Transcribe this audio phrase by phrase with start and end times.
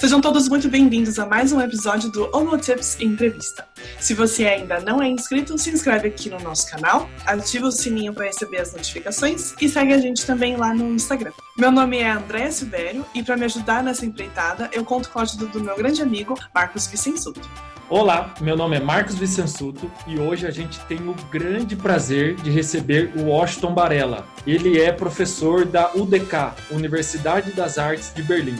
[0.00, 3.68] Sejam todos muito bem-vindos a mais um episódio do Homotips Entrevista.
[3.98, 8.14] Se você ainda não é inscrito, se inscreve aqui no nosso canal, ativa o sininho
[8.14, 11.32] para receber as notificações e segue a gente também lá no Instagram.
[11.58, 15.22] Meu nome é André Silvério e para me ajudar nessa empreitada, eu conto com a
[15.22, 17.46] ajuda do meu grande amigo Marcos Vicensuto.
[17.90, 22.48] Olá, meu nome é Marcos Vicensuto e hoje a gente tem o grande prazer de
[22.48, 24.24] receber o Washington Barella.
[24.46, 28.56] Ele é professor da UDK, Universidade das Artes de Berlim.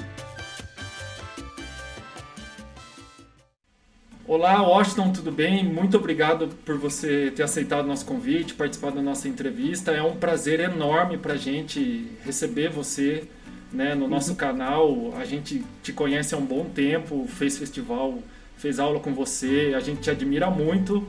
[4.30, 5.64] Olá, Washington, tudo bem?
[5.64, 9.90] Muito obrigado por você ter aceitado o nosso convite, participar da nossa entrevista.
[9.90, 13.24] É um prazer enorme para a gente receber você
[13.72, 14.36] né, no nosso uhum.
[14.36, 15.14] canal.
[15.16, 18.20] A gente te conhece há um bom tempo, fez festival,
[18.56, 19.72] fez aula com você.
[19.76, 21.04] A gente te admira muito,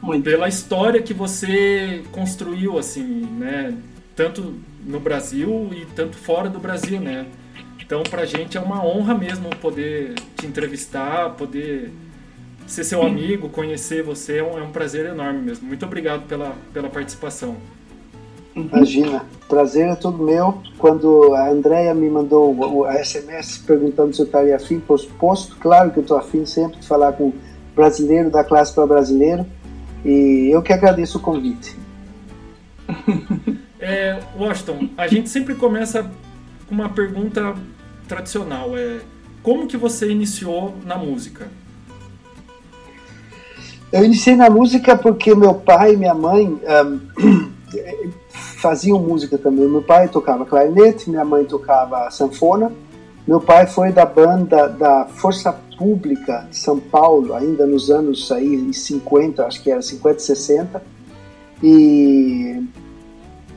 [0.00, 0.24] muito.
[0.24, 3.76] pela história que você construiu, assim, né?
[4.16, 7.26] Tanto no Brasil e tanto fora do Brasil, né?
[7.78, 11.92] Então, para a gente é uma honra mesmo poder te entrevistar, poder
[12.66, 15.66] ser seu amigo, conhecer você é um, é um prazer enorme mesmo.
[15.66, 17.56] Muito obrigado pela, pela participação.
[18.54, 20.62] Imagina, prazer é todo meu.
[20.78, 25.98] Quando a Andrea me mandou o, SMS perguntando se eu estaria afim, posto, claro que
[25.98, 27.32] eu estou afim sempre de falar com
[27.74, 29.44] brasileiro, da classe para brasileiro,
[30.02, 31.76] e eu que agradeço o convite.
[33.78, 36.10] É, Washington, a gente sempre começa
[36.66, 37.54] com uma pergunta
[38.08, 39.00] tradicional, é
[39.42, 41.46] como que você iniciou na música?
[43.92, 47.00] Eu iniciei na música porque meu pai e minha mãe um,
[48.60, 49.68] faziam música também.
[49.68, 52.72] Meu pai tocava clarinete, minha mãe tocava sanfona.
[53.26, 58.72] Meu pai foi da banda da Força Pública de São Paulo, ainda nos anos aí
[58.72, 60.82] 50, acho que era 50, 60.
[61.62, 62.62] E,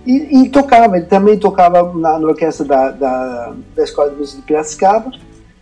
[0.05, 4.41] e, e tocava, ele também tocava na, na orquestra da, da, da Escola de Música
[4.41, 5.11] de Piracicaba.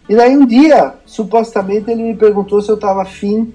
[0.07, 3.53] E daí um dia, supostamente, ele me perguntou se eu estava afim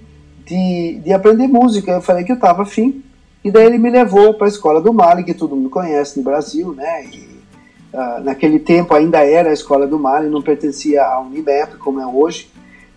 [0.52, 1.92] de, de aprender música.
[1.92, 3.02] Eu falei que eu estava afim.
[3.42, 6.22] E daí ele me levou para a escola do Mali, que todo mundo conhece no
[6.22, 7.06] Brasil, né?
[7.06, 7.18] E,
[7.92, 12.06] uh, naquele tempo ainda era a escola do Mali, não pertencia à Unimep, como é
[12.06, 12.48] hoje.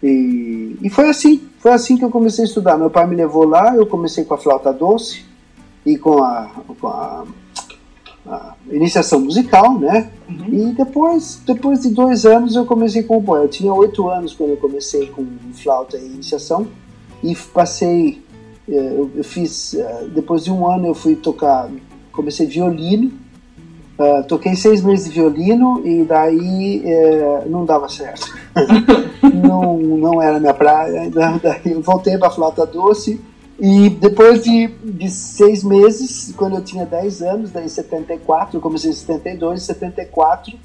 [0.03, 2.77] E, e foi assim, foi assim que eu comecei a estudar.
[2.77, 5.25] Meu pai me levou lá, eu comecei com a flauta doce
[5.83, 7.25] e com a, com a,
[8.27, 10.11] a iniciação musical, né?
[10.29, 10.45] Uhum.
[10.51, 13.45] E depois, depois de dois anos eu comecei com o boé.
[13.45, 16.67] Eu tinha oito anos quando eu comecei com flauta e iniciação
[17.31, 18.23] e passei
[18.67, 21.69] é, eu, eu fiz é, depois de um ano eu fui tocar
[22.11, 23.11] comecei violino
[23.99, 28.33] uh, toquei seis meses de violino e daí uh, não dava certo.
[29.33, 33.19] Não não era minha praia daí eu voltei para flauta doce
[33.59, 38.61] e depois de, de seis meses quando eu tinha 10 anos daí em 74 eu
[38.61, 40.57] comecei em 72 em 74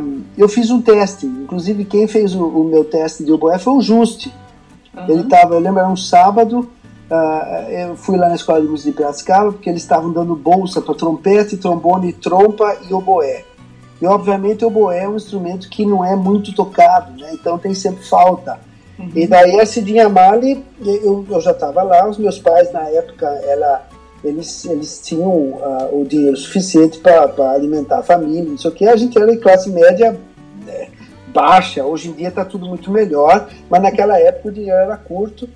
[0.00, 1.26] um, eu fiz um teste.
[1.26, 4.32] Inclusive quem fez o, o meu teste de oboé foi o Juste
[4.96, 5.04] Uhum.
[5.08, 6.70] Ele estava, eu lembro, era um sábado,
[7.10, 10.80] uh, eu fui lá na escola de música de Piracicaba, porque eles estavam dando bolsa
[10.80, 13.44] para trompete, trombone, trompa e oboé.
[14.00, 17.30] E obviamente o oboé é um instrumento que não é muito tocado, né?
[17.32, 18.58] então tem sempre falta.
[18.98, 19.10] Uhum.
[19.14, 23.26] E daí a Cidinha Mali, eu, eu já estava lá, os meus pais na época,
[23.26, 23.86] ela,
[24.24, 28.86] eles, eles tinham uh, o dinheiro suficiente para alimentar a família, não sei o que,
[28.86, 30.18] a gente era de classe média
[30.64, 30.88] né,
[31.36, 31.84] baixa.
[31.84, 35.46] Hoje em dia está tudo muito melhor, mas naquela época o dinheiro era curto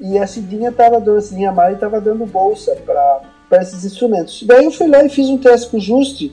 [0.00, 4.44] e a Cidinha estava dando, a Cidinha Mari estava dando bolsa para esses instrumentos.
[4.44, 6.32] Daí eu fui lá e fiz um teste com o Juste.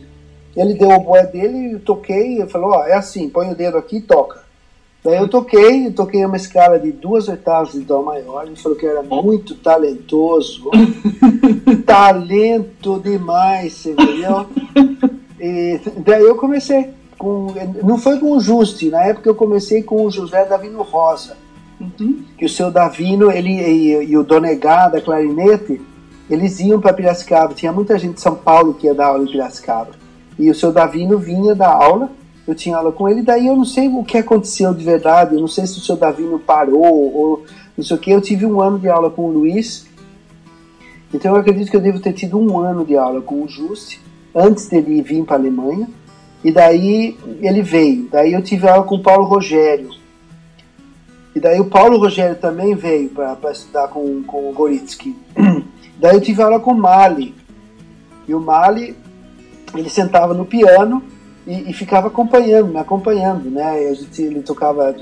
[0.56, 3.78] Ele deu o boé dele, eu toquei, ele falou, ó, é assim, põe o dedo
[3.78, 4.42] aqui e toca.
[5.04, 8.78] Daí eu toquei, eu toquei uma escala de duas oitavas de Dó maior, ele falou
[8.78, 10.70] que era muito talentoso.
[11.88, 14.46] Talento demais, entendeu?
[15.40, 16.90] E daí eu comecei
[17.22, 21.38] com, não foi com o Juste, na época eu comecei com o José Davino Rosa,
[21.80, 22.24] uhum.
[22.36, 25.80] que o seu Davino ele, e, e o Donegá da clarinete,
[26.28, 29.32] eles iam para Piracicaba, tinha muita gente de São Paulo que ia dar aula em
[29.32, 29.92] Piracicaba,
[30.40, 32.10] e o seu Davino vinha dar aula,
[32.48, 35.40] eu tinha aula com ele, daí eu não sei o que aconteceu de verdade, eu
[35.40, 37.46] não sei se o seu Davino parou, ou
[37.78, 39.86] não sei o que, eu tive um ano de aula com o Luiz,
[41.14, 44.02] então eu acredito que eu devo ter tido um ano de aula com o Juste,
[44.34, 45.88] antes dele vir para a Alemanha,
[46.44, 48.08] e daí ele veio.
[48.12, 49.90] Daí eu tive aula com o Paulo Rogério.
[51.36, 55.16] E daí o Paulo Rogério também veio para estudar com, com o Goritsky.
[55.98, 57.34] Daí eu tive aula com o Mali.
[58.28, 58.98] E o Mali,
[59.74, 61.02] ele sentava no piano
[61.46, 63.88] e, e ficava acompanhando, me acompanhando, né?
[63.90, 64.94] A gente, ele tocava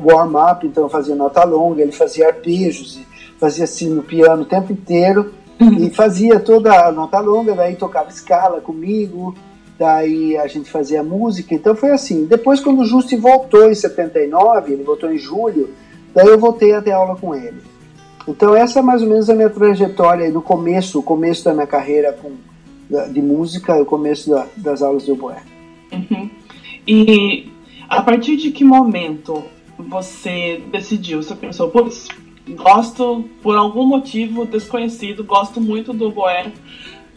[0.00, 3.00] warm-up, então fazia nota longa, ele fazia arpejos,
[3.38, 5.34] fazia assim no piano o tempo inteiro.
[5.60, 9.34] e fazia toda a nota longa, daí tocava escala comigo,
[9.78, 12.26] daí a gente fazia música, então foi assim.
[12.26, 15.70] Depois, quando o Justi voltou em 79, ele voltou em julho,
[16.14, 17.62] daí eu voltei a ter aula com ele.
[18.26, 21.66] Então essa é mais ou menos a minha trajetória do começo, o começo da minha
[21.66, 22.32] carreira com,
[23.10, 25.42] de música, o começo da, das aulas do oboé.
[25.90, 26.28] Uhum.
[26.86, 27.50] E
[27.88, 29.42] a partir de que momento
[29.78, 32.08] você decidiu, você pensou, putz,
[32.50, 36.52] gosto, por algum motivo desconhecido, gosto muito do oboé,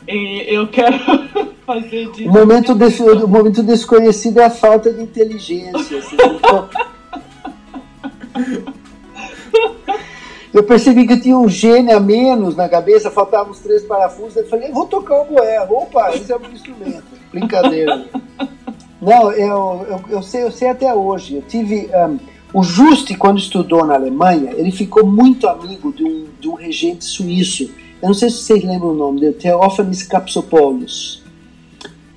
[0.07, 0.97] e eu quero
[1.65, 2.29] fazer disso.
[2.29, 5.99] O momento, de, o momento desconhecido é a falta de inteligência.
[5.99, 6.17] Assim,
[10.53, 14.35] eu percebi que eu tinha um gênio a menos na cabeça, faltavam os três parafusos.
[14.35, 15.61] Eu falei, vou tocar o boé.
[15.61, 17.03] Opa, esse é o instrumento.
[17.31, 18.05] Brincadeira.
[19.01, 21.35] Não, eu, eu, eu, sei, eu sei até hoje.
[21.35, 21.89] Eu tive.
[21.93, 22.19] Um,
[22.53, 27.05] o Juste, quando estudou na Alemanha, ele ficou muito amigo de um, de um regente
[27.05, 27.71] suíço.
[28.01, 31.21] Eu não sei se vocês lembram o nome dele, Theophanes Kapsopoulos.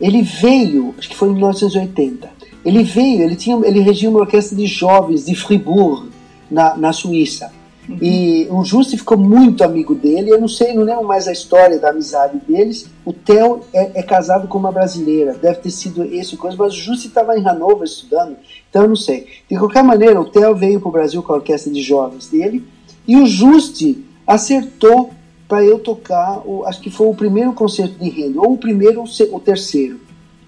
[0.00, 2.30] Ele veio, acho que foi em 1980.
[2.64, 6.08] Ele veio, ele, tinha, ele regia uma orquestra de jovens de Fribourg,
[6.50, 7.52] na, na Suíça.
[7.88, 7.98] Uhum.
[8.00, 10.30] E o Justi ficou muito amigo dele.
[10.30, 12.88] Eu não sei, não lembro mais a história da amizade deles.
[13.04, 16.76] O Theo é, é casado com uma brasileira, deve ter sido esse coisa, mas o
[16.76, 18.36] Justi estava em Hannover estudando,
[18.70, 19.26] então eu não sei.
[19.50, 22.64] De qualquer maneira, o Theo veio para o Brasil com a orquestra de jovens dele
[23.06, 25.10] e o Justi acertou
[25.48, 29.00] para eu tocar, o, acho que foi o primeiro concerto de Handel, ou o primeiro
[29.00, 30.00] ou o terceiro.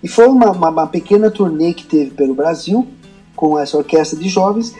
[0.02, 2.86] E foi uma, uma, uma pequena turnê que teve pelo Brasil
[3.34, 4.74] com essa orquestra de jovens.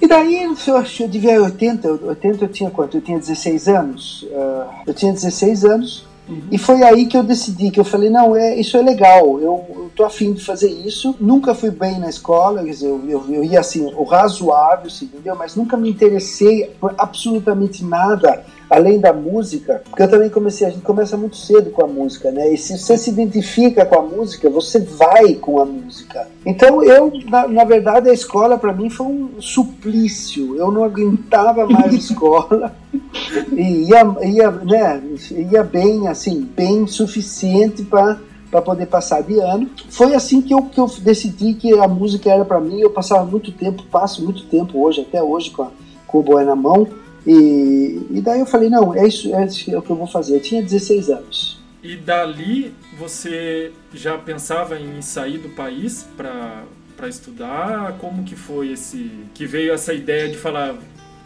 [0.00, 2.96] E daí, eu acho eu devia 80, 80 eu tinha quanto?
[2.96, 4.22] Eu tinha 16 anos.
[4.22, 6.06] Uh, eu tinha 16 anos.
[6.28, 6.42] Uhum.
[6.52, 9.87] E foi aí que eu decidi, que eu falei, não, é, isso é legal, eu
[9.98, 11.16] tô afim de fazer isso.
[11.20, 15.34] Nunca fui bem na escola, eu, eu, eu ia assim, o razoável, assim, entendeu?
[15.34, 20.70] Mas nunca me interessei por absolutamente nada além da música, porque eu também comecei, a
[20.70, 22.52] gente começa muito cedo com a música, né?
[22.52, 26.28] E se você se identifica com a música, você vai com a música.
[26.46, 30.54] Então eu, na, na verdade, a escola para mim foi um suplício.
[30.54, 32.76] Eu não aguentava mais escola
[33.52, 35.02] e ia, ia, né,
[35.50, 38.18] ia bem, assim, bem suficiente para
[38.50, 39.70] para poder passar de ano.
[39.90, 42.80] Foi assim que eu, que eu decidi que a música era para mim.
[42.80, 45.70] Eu passava muito tempo, passo muito tempo hoje, até hoje, com, a,
[46.06, 46.88] com o boé na mão.
[47.26, 50.06] E, e daí eu falei, não, é isso, é isso é o que eu vou
[50.06, 50.36] fazer.
[50.36, 51.58] Eu tinha 16 anos.
[51.82, 57.96] E dali você já pensava em sair do país para estudar?
[58.00, 60.76] Como que foi esse que veio essa ideia de falar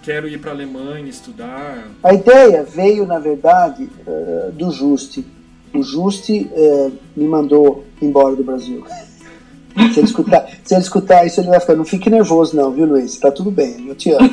[0.02, 1.88] quero ir para a Alemanha estudar?
[2.02, 5.24] A ideia veio na verdade uh, do Juste.
[5.74, 8.84] O Juste uh, me mandou embora do Brasil.
[9.92, 11.74] se, ele escutar, se ele escutar isso, ele vai ficar.
[11.74, 13.16] Não fique nervoso, não, viu, Luiz?
[13.16, 14.30] Tá tudo bem, eu te amo.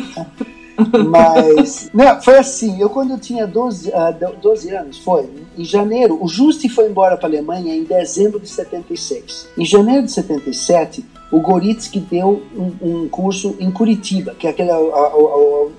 [1.08, 6.18] Mas, não, foi assim, eu quando eu tinha 12, uh, 12 anos, foi, em janeiro,
[6.22, 9.50] o Juste foi embora para a Alemanha em dezembro de 76.
[9.58, 14.72] Em janeiro de 77, o Goritsky deu um, um, curso em Curitiba, que é aquele
[14.72, 15.70] o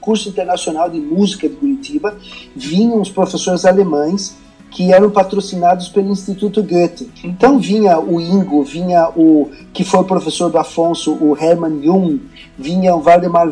[0.00, 2.16] curso internacional de música de Curitiba.
[2.54, 4.34] Vinham os professores alemães
[4.70, 7.10] que eram patrocinados pelo Instituto Goethe.
[7.24, 12.20] Então vinha o Ingo, vinha o que foi professor do Afonso, o Hermann Jung,
[12.58, 13.48] vinha o Valdemar,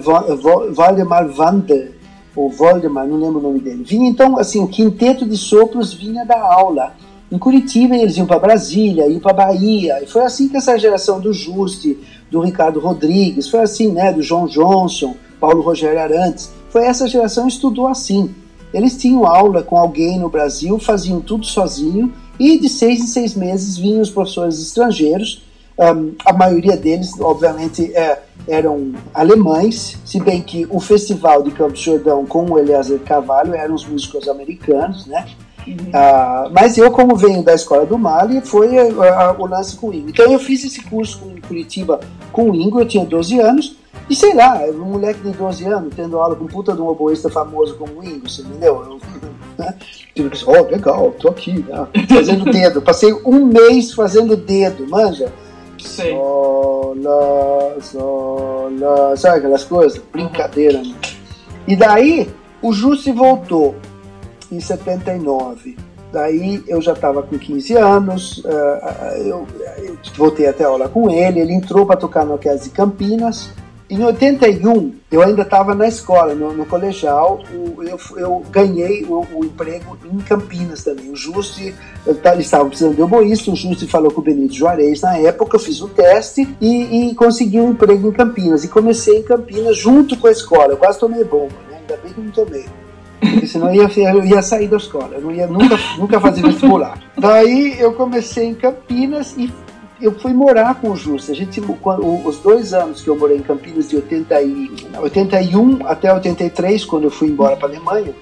[0.73, 1.93] Valdemar Vander,
[2.37, 3.85] ou Voldemar, não lembro o nome dele.
[3.85, 6.95] Vinha então, assim, o quinteto de sopros vinha da aula.
[7.31, 11.21] Em Curitiba eles iam para Brasília, iam para Bahia, e foi assim que essa geração
[11.21, 11.99] do Juste,
[12.31, 17.47] do Ricardo Rodrigues, foi assim, né, do João Johnson, Paulo Rogério Arantes, foi essa geração
[17.47, 18.35] que estudou assim.
[18.75, 23.35] Eles tinham aula com alguém no Brasil, faziam tudo sozinho, e de seis em seis
[23.35, 25.43] meses vinham os professores estrangeiros,
[25.79, 31.81] um, a maioria deles, obviamente, é, eram alemães, se bem que o festival de Campos
[31.81, 35.27] Jordão com o Eliezer Carvalho eram os músicos americanos, né?
[35.67, 35.75] Uhum.
[35.75, 39.95] Uh, mas eu, como venho da escola do Mali, foi uh, o lance com o
[39.95, 40.11] Ingo.
[40.11, 42.01] Então eu fiz esse curso em Curitiba
[42.33, 43.77] com o Ingo, eu tinha 12 anos,
[44.09, 46.87] e sei lá, um moleque de 12 anos tendo aula com um puta de um
[46.87, 48.83] oboísta famoso como o Ingo, você entendeu?
[48.85, 49.01] Eu,
[49.59, 49.75] né?
[50.15, 51.89] Tipo, oh, legal, tô aqui, né?
[52.09, 52.81] fazendo dedo.
[52.81, 55.33] Passei um mês fazendo dedo, manja?
[55.77, 56.13] Sim.
[56.13, 60.01] Sol, lá, sol, lá, sabe aquelas coisas?
[60.13, 60.95] Brincadeira, né?
[61.67, 62.31] E daí,
[62.63, 63.75] o Jussi voltou
[64.57, 65.77] em 79.
[66.13, 68.49] Daí eu já estava com 15 anos, uh,
[69.19, 69.47] eu,
[69.79, 73.51] eu, voltei até aula com ele, ele entrou para tocar no Orquestra de Campinas,
[73.91, 79.45] em 81, eu ainda estava na escola, no, no colegial, eu, eu, ganhei o, o,
[79.45, 81.11] emprego em Campinas também.
[81.11, 81.75] O Juste,
[82.07, 85.61] eles estavam precisando de oboísta, o Juste falou com o Benito Juarez na época, eu
[85.61, 88.65] fiz o teste e, e, consegui um emprego em Campinas.
[88.65, 91.79] E comecei em Campinas junto com a escola, eu quase tomei bomba, né?
[91.81, 92.65] ainda bem que não tomei.
[93.31, 96.43] Porque senão eu ia, eu ia sair da escola, eu não ia nunca, nunca fazer
[96.43, 96.99] vestibular.
[97.17, 99.51] Daí eu comecei em Campinas e
[100.01, 101.33] eu fui morar com o Justo.
[101.33, 106.13] A gente, os dois anos que eu morei em Campinas, de 80 e, 81 até
[106.13, 108.15] 83, quando eu fui embora para a Alemanha,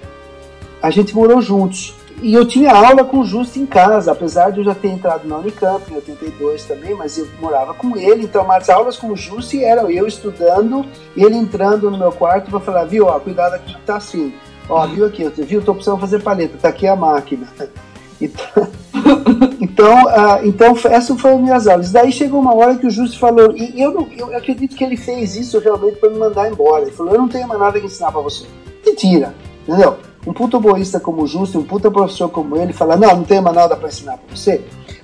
[0.83, 1.95] a gente morou juntos.
[2.21, 5.27] E eu tinha aula com o Justo em casa, apesar de eu já ter entrado
[5.27, 9.17] na Unicamp em 82 também, mas eu morava com ele, então as aulas com o
[9.17, 13.75] Justo eram eu estudando, ele entrando no meu quarto para falar, viu, ó, cuidado aqui
[13.75, 14.33] que tá assim.
[14.73, 17.47] Ó, viu aqui, viu, tô precisando fazer paleta, tá aqui a máquina.
[18.23, 18.69] Então,
[19.61, 21.91] então, uh, então essas foram as minhas aulas.
[21.91, 24.97] Daí chegou uma hora que o Justo falou, e eu, não, eu acredito que ele
[24.97, 26.83] fez isso realmente para me mandar embora.
[26.83, 28.47] Ele falou, eu não tenho mais nada que ensinar para você.
[28.87, 29.35] Mentira,
[29.67, 29.97] entendeu?
[30.25, 33.43] Um puta boísta como o Justo, um puta professor como ele, fala, não, não tenho
[33.43, 34.61] mais nada para ensinar para você.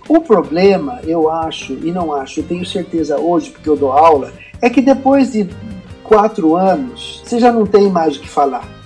[0.08, 4.32] O problema, eu acho, e não acho, eu tenho certeza hoje, porque eu dou aula,
[4.62, 5.48] é que depois de
[6.04, 8.77] quatro anos, você já não tem mais o que falar.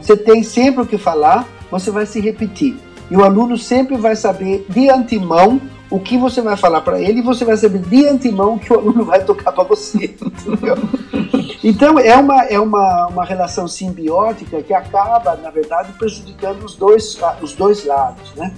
[0.00, 2.76] Você tem sempre o que falar, você vai se repetir.
[3.10, 5.60] E o aluno sempre vai saber de antemão
[5.90, 8.72] o que você vai falar para ele e você vai saber de antemão o que
[8.72, 10.14] o aluno vai tocar para você.
[10.46, 10.76] Entendeu?
[11.62, 17.18] Então é uma, é uma, uma relação simbiótica que acaba, na verdade, prejudicando os dois,
[17.42, 18.32] os dois lados.
[18.34, 18.54] Né?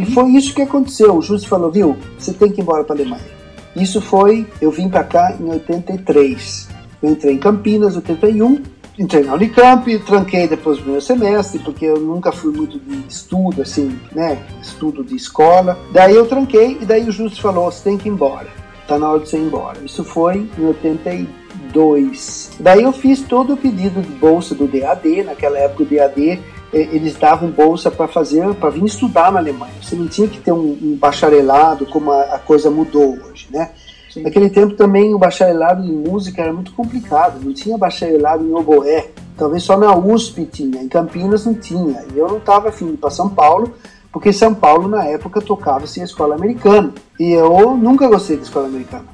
[0.00, 1.16] E foi isso que aconteceu.
[1.16, 3.36] O Justo falou, viu, você tem que ir embora para a Alemanha.
[3.76, 6.68] Isso foi, eu vim para cá em 83.
[7.02, 8.62] Eu entrei em Campinas, 81,
[8.98, 13.62] entrei na Unicamp, tranquei depois do primeiro semestre, porque eu nunca fui muito de estudo,
[13.62, 14.42] assim, né?
[14.62, 15.78] Estudo de escola.
[15.92, 18.48] Daí eu tranquei e daí o Justo falou: você tem que ir embora.
[18.88, 19.78] Tá na hora de você ir embora.
[19.84, 22.52] Isso foi em 82.
[22.60, 25.24] Daí eu fiz todo o pedido de bolsa do DAD.
[25.24, 26.40] Naquela época o DAD
[26.72, 29.74] eh, eles davam bolsa para fazer, para vir estudar na Alemanha.
[29.82, 33.70] Você não tinha que ter um, um bacharelado como a, a coisa mudou hoje, né?
[34.16, 34.22] Sim.
[34.22, 39.10] Naquele tempo também o bacharelado em música era muito complicado, não tinha bacharelado em oboé.
[39.36, 42.02] Talvez só na USP tinha, em Campinas não tinha.
[42.14, 43.74] E eu não estava afim de ir para São Paulo,
[44.10, 46.94] porque São Paulo na época tocava-se a escola americana.
[47.20, 49.04] E eu nunca gostei da escola americana.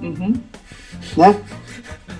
[0.00, 0.32] Uhum.
[1.16, 1.36] Né?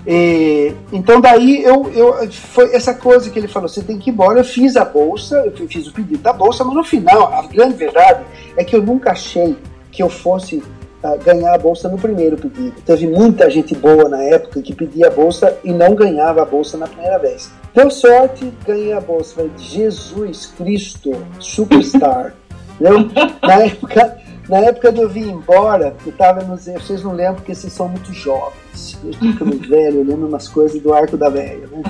[0.05, 4.11] E, então daí eu, eu foi essa coisa que ele falou, você tem que ir
[4.11, 7.47] embora, eu fiz a bolsa, eu fiz o pedido da bolsa, mas no final, a
[7.47, 8.25] grande verdade
[8.57, 9.55] é que eu nunca achei
[9.89, 10.61] que eu fosse
[11.23, 12.73] ganhar a bolsa no primeiro pedido.
[12.85, 16.77] Teve muita gente boa na época que pedia a bolsa e não ganhava a bolsa
[16.77, 17.51] na primeira vez.
[17.73, 19.35] Deu sorte, ganhei a bolsa.
[19.35, 22.33] Falei, Jesus Cristo, superstar.
[23.41, 24.17] na época,
[24.49, 26.65] na época de eu vir embora, eu tava nos.
[26.65, 28.97] Vocês não lembram porque vocês são muito jovens.
[29.03, 31.67] Eu estou ficando velho, eu lembro umas coisas do Arco da Velha.
[31.67, 31.83] Né?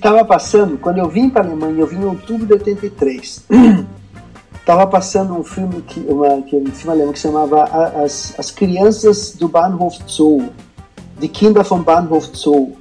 [0.00, 3.44] Tava passando, quando eu vim para a Alemanha, eu vim em outubro de 83.
[4.66, 7.62] Estava passando um filme que, uma, que em cima lembro que chamava
[8.02, 10.48] As, As Crianças do Bahnhof Zoo,
[11.20, 12.72] de Kinder von Bahnhof Zoo,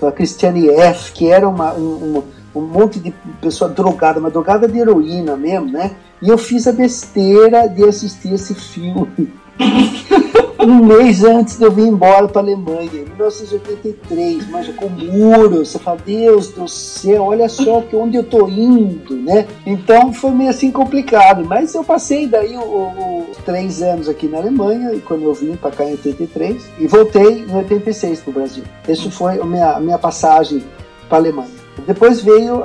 [0.00, 2.22] com a Christiane F., que era uma, um,
[2.54, 5.94] um, um monte de pessoa drogada, uma drogada de heroína mesmo, né?
[6.22, 9.30] E eu fiz a besteira de assistir esse filme.
[10.66, 15.68] um mês antes de eu vir embora para a Alemanha, em 1983, mas com muros,
[15.68, 19.46] você fala, Deus do céu, olha só que onde eu tô indo, né?
[19.64, 24.92] Então foi meio assim complicado, mas eu passei daí os três anos aqui na Alemanha,
[24.92, 28.64] e quando eu vim para cá em 83, e voltei em 86 para o Brasil.
[28.88, 30.64] Isso foi a minha, a minha passagem
[31.08, 31.66] para a Alemanha.
[31.86, 32.62] Depois veio,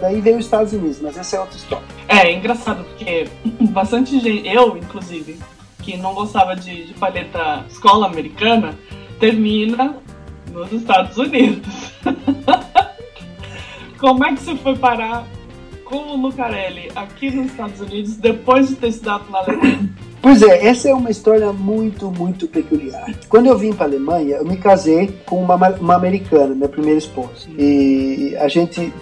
[0.00, 1.84] daí veio os Estados Unidos, mas essa é outra história.
[2.08, 3.28] É, é engraçado, porque
[3.70, 5.38] bastante gente, eu inclusive,
[5.88, 8.78] que não gostava de, de paleta escola americana,
[9.18, 9.96] termina
[10.52, 11.66] nos Estados Unidos.
[13.98, 15.26] Como é que você foi parar
[15.86, 19.88] com o Lucarelli aqui nos Estados Unidos depois de ter estudado na Alemanha?
[20.20, 23.06] Pois é, essa é uma história muito, muito peculiar.
[23.26, 26.98] Quando eu vim para a Alemanha, eu me casei com uma, uma americana, minha primeira
[26.98, 27.48] esposa.
[27.56, 28.92] E a gente,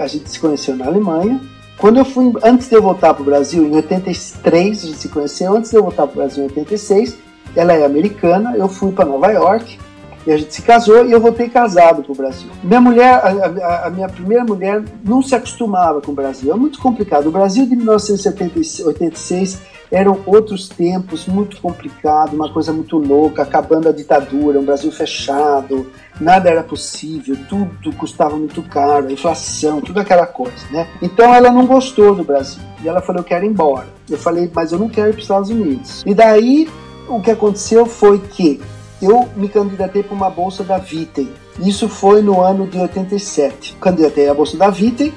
[0.00, 1.40] a gente se conheceu na Alemanha
[1.78, 5.08] quando eu fui, antes de eu voltar para o Brasil, em 83, a gente se
[5.08, 7.16] conheceu, antes de eu voltar para o Brasil em 86,
[7.54, 9.78] ela é americana, eu fui para Nova York,
[10.26, 12.50] e a gente se casou e eu voltei casado para o Brasil.
[12.62, 16.52] Minha mulher, a, a, a, minha primeira mulher, não se acostumava com o Brasil.
[16.52, 17.28] É muito complicado.
[17.28, 19.58] O Brasil de 1986
[19.90, 25.90] eram outros tempos, muito complicado, uma coisa muito louca, acabando a ditadura, um Brasil fechado,
[26.20, 30.88] nada era possível, tudo custava muito caro, inflação, tudo aquela coisa, né?
[31.00, 33.86] Então ela não gostou do Brasil e ela falou: Eu quero embora.
[34.08, 36.02] Eu falei: Mas eu não quero ir para os Estados Unidos.
[36.06, 36.68] E daí
[37.08, 38.60] o que aconteceu foi que
[39.00, 41.32] eu me candidatei para uma bolsa da Vitae.
[41.60, 43.76] Isso foi no ano de 87.
[43.80, 45.12] Candidatei à bolsa da Vitae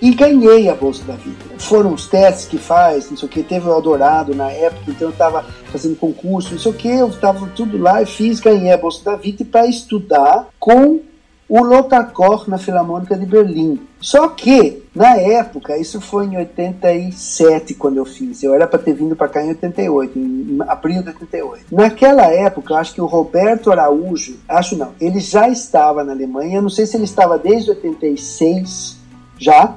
[0.00, 1.36] e ganhei a bolsa da vida.
[1.58, 5.08] Foram os testes que faz, não sei o que, teve o Eldorado na época, então
[5.08, 8.72] eu estava fazendo concurso, não sei o que, eu estava tudo lá e fiz, ganhei
[8.72, 11.00] a bolsa da vida para estudar com
[11.48, 13.80] o Lotakor na Filarmônica de Berlim.
[14.00, 18.92] Só que, na época, isso foi em 87 quando eu fiz, eu era para ter
[18.92, 21.64] vindo para cá em 88, em abril de 88.
[21.72, 26.68] Naquela época, acho que o Roberto Araújo, acho não, ele já estava na Alemanha, não
[26.68, 28.98] sei se ele estava desde 86
[29.38, 29.74] já,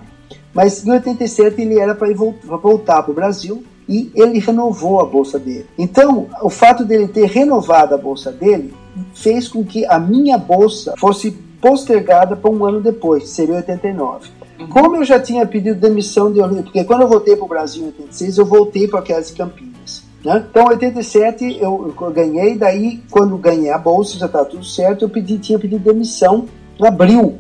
[0.53, 5.37] mas em 87 ele era para voltar para o Brasil e ele renovou a bolsa
[5.37, 5.65] dele.
[5.77, 8.73] Então, o fato dele ter renovado a bolsa dele
[9.13, 11.31] fez com que a minha bolsa fosse
[11.61, 14.29] postergada para um ano depois, seria 89.
[14.59, 14.67] Uhum.
[14.67, 17.87] Como eu já tinha pedido demissão de porque quando eu voltei para o Brasil em
[17.87, 20.03] 86, eu voltei para aquelas Campinas.
[20.23, 20.45] Né?
[20.49, 25.05] Então, em 87 eu, eu, ganhei, daí quando ganhei a bolsa, já estava tudo certo,
[25.05, 26.45] eu pedi, tinha pedido demissão
[26.79, 27.37] em abril,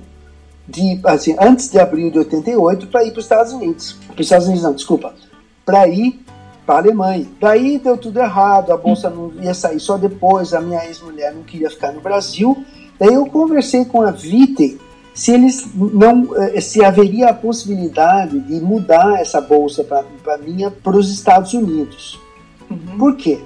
[0.71, 3.97] de, assim, antes de abril de 88, para ir para os Estados Unidos.
[4.07, 5.13] Para os Estados Unidos, não, desculpa.
[5.65, 6.19] Para ir
[6.65, 7.27] para a Alemanha.
[7.39, 11.43] Daí deu tudo errado, a bolsa não ia sair só depois, a minha ex-mulher não
[11.43, 12.55] queria ficar no Brasil,
[13.01, 14.79] Daí eu conversei com a Vite
[15.11, 20.95] se eles não eh, se haveria a possibilidade de mudar essa bolsa para minha para
[20.95, 22.19] os Estados Unidos.
[22.69, 22.99] Uhum.
[22.99, 23.39] Por quê?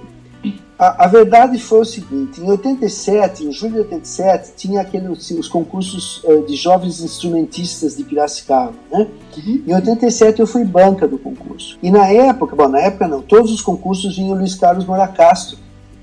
[0.78, 5.48] A, a, verdade foi o seguinte: em 87, em julho de 87, tinha aqueles os
[5.48, 9.08] concursos uh, de jovens instrumentistas de Piracicaba, né?
[9.38, 9.64] Uhum.
[9.68, 11.78] Em 87 eu fui banca do concurso.
[11.82, 15.58] E na época, bom, na época não, todos os concursos vinham Luiz Carlos Moura Castro,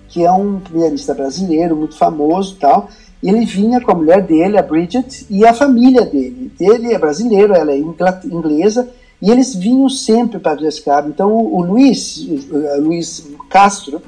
[0.08, 2.88] que é um pianista brasileiro muito famoso, tal.
[3.22, 6.50] E ele vinha com a mulher dele, a Bridget, e a família dele.
[6.58, 8.88] Ele é brasileiro, ela é inglesa,
[9.20, 11.08] e eles vinham sempre para Piracicaba.
[11.08, 12.16] Então o Luiz,
[12.50, 14.01] o Luiz Castro,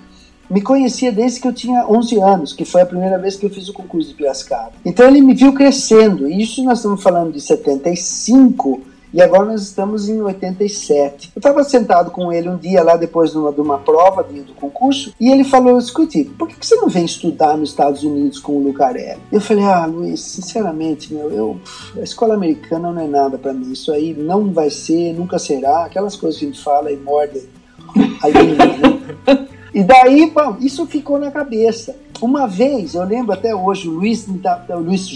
[0.55, 3.51] me conhecia desde que eu tinha 11 anos, que foi a primeira vez que eu
[3.51, 4.71] fiz o concurso de Piracicaba.
[4.85, 8.81] Então ele me viu crescendo, e isso nós estamos falando de 75,
[9.13, 11.33] e agora nós estamos em 87.
[11.35, 14.55] Eu estava sentado com ele um dia lá depois de uma, de uma prova do
[14.55, 18.39] concurso e ele falou: Escute, por que, que você não vem estudar nos Estados Unidos
[18.39, 19.21] com o Lucarelli?
[19.33, 21.61] Eu falei: Ah, Luiz, sinceramente, meu, eu,
[21.97, 23.73] a escola americana não é nada para mim.
[23.73, 25.85] Isso aí não vai ser, nunca será.
[25.85, 27.41] Aquelas coisas que a gente fala e morde
[28.21, 29.49] a língua, né?
[29.75, 31.97] E daí, bom, isso ficou na cabeça.
[32.23, 35.11] Uma vez, eu lembro até hoje, o Luiz, o Luiz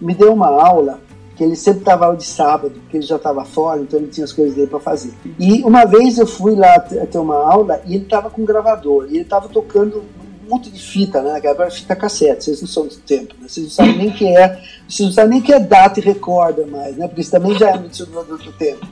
[0.00, 1.00] me deu uma aula
[1.36, 4.32] que ele sempre estava de sábado, porque ele já estava fora, então ele tinha as
[4.32, 5.12] coisas dele para fazer.
[5.38, 9.04] E uma vez eu fui lá ter uma aula e ele estava com um gravador,
[9.04, 10.02] e ele estava tocando
[10.48, 11.36] monte de fita, né?
[11.36, 13.46] Aquela fita cassete, vocês não são do tempo, né?
[13.46, 16.66] Vocês não sabem nem que é, vocês não sabem nem que é data e recorda
[16.66, 17.06] mais, né?
[17.06, 18.86] Porque isso também já é muito do outro tempo.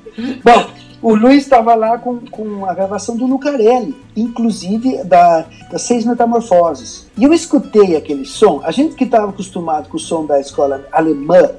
[0.45, 0.71] Bom,
[1.07, 7.07] o Luiz estava lá com, com a gravação do Lucarelli, inclusive da, das Seis Metamorfoses.
[7.17, 8.61] E eu escutei aquele som.
[8.65, 11.51] A gente que estava acostumado com o som da escola alemã,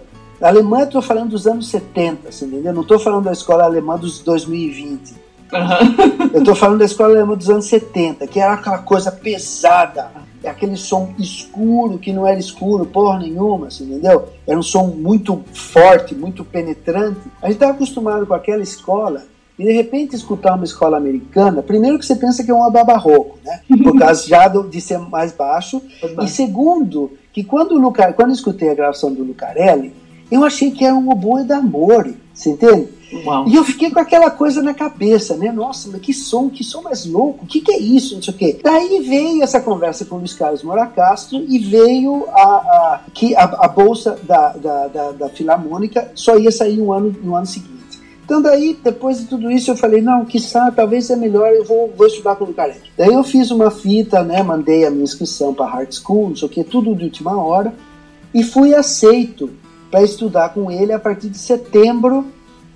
[0.41, 2.73] a Alemanha, estou falando dos anos 70, você entendeu?
[2.73, 5.11] Não estou falando da escola alemã dos 2020.
[5.13, 6.29] Uhum.
[6.33, 10.11] Eu estou falando da escola alemã dos anos 70, que era aquela coisa pesada,
[10.45, 14.27] aquele som escuro que não era escuro, porra nenhuma, entendeu?
[14.45, 17.21] Era um som muito forte, muito penetrante.
[17.41, 19.23] A gente estava acostumado com aquela escola
[19.57, 23.39] e de repente escutar uma escola americana, primeiro que você pensa que é um barroco,
[23.43, 23.61] né?
[23.83, 25.81] Por causa já de ser mais baixo.
[26.21, 29.93] E segundo, que quando o Lucar, quando eu escutei a gravação do Lucarelli,
[30.29, 32.89] eu achei que era um oboe da Amore, você entende?
[33.25, 33.47] Uau.
[33.47, 35.51] E eu fiquei com aquela coisa na cabeça, né?
[35.51, 38.15] Nossa, mas que som, que som mais louco, o que, que é isso?
[38.15, 38.59] Não sei o quê.
[38.61, 43.33] Daí veio essa conversa com o Luiz Carlos Moura Castro e veio a, a que
[43.35, 47.45] a, a bolsa da, da, da, da, Filarmônica só ia sair um ano, no ano
[47.45, 47.76] seguinte.
[48.27, 51.63] Então daí, depois de tudo isso, eu falei, não, que sabe, talvez é melhor, eu
[51.63, 52.81] vou, vou estudar com o Lucarelli.
[52.97, 54.43] Daí eu fiz uma fita, né?
[54.43, 57.73] Mandei a minha inscrição para Hard School, não sei o quê, tudo de última hora,
[58.33, 59.49] e fui aceito
[59.89, 62.25] para estudar com ele a partir de setembro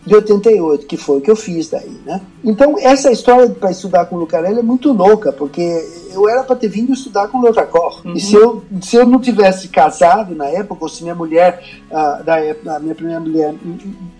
[0.06, 2.22] de 88, que foi o que eu fiz daí, né?
[2.44, 5.62] Então, essa história para estudar com o Lucarelli é muito louca, porque
[6.12, 8.02] eu era para ter vindo estudar com o Lotracor.
[8.04, 8.14] Uhum.
[8.14, 12.24] E se eu, se eu não tivesse casado na época, ou se minha mulher, uh,
[12.24, 13.54] da época, a minha primeira mulher,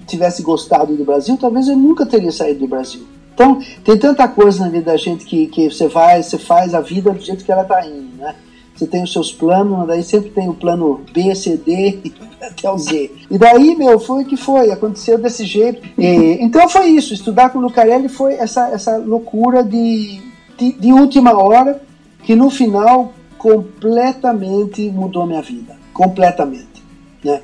[0.06, 3.02] tivesse gostado do Brasil, talvez eu nunca teria saído do Brasil.
[3.34, 6.82] Então, tem tanta coisa na vida da gente que, que você vai, você faz a
[6.82, 8.36] vida do jeito que ela está indo, né?
[8.82, 12.00] Você tem os seus planos, daí sempre tem o plano B, C, D
[12.42, 13.12] até o Z.
[13.30, 15.88] E daí, meu, foi o que foi, aconteceu desse jeito.
[16.00, 20.20] E, então foi isso, estudar com o Lucarelli foi essa, essa loucura de,
[20.58, 21.80] de, de última hora,
[22.24, 25.78] que no final completamente mudou minha vida.
[25.94, 26.84] Completamente.
[27.24, 27.40] Né?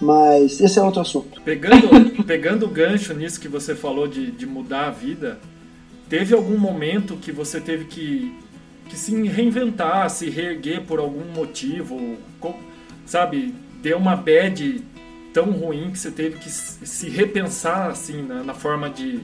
[0.00, 1.42] Mas esse é outro assunto.
[1.42, 5.40] Pegando, pegando o gancho nisso que você falou de, de mudar a vida,
[6.08, 8.45] teve algum momento que você teve que
[8.96, 12.16] se reinventar, se reerguer por algum motivo,
[13.04, 14.82] sabe, deu uma bad
[15.32, 19.20] tão ruim que você teve que se repensar assim na, na forma de,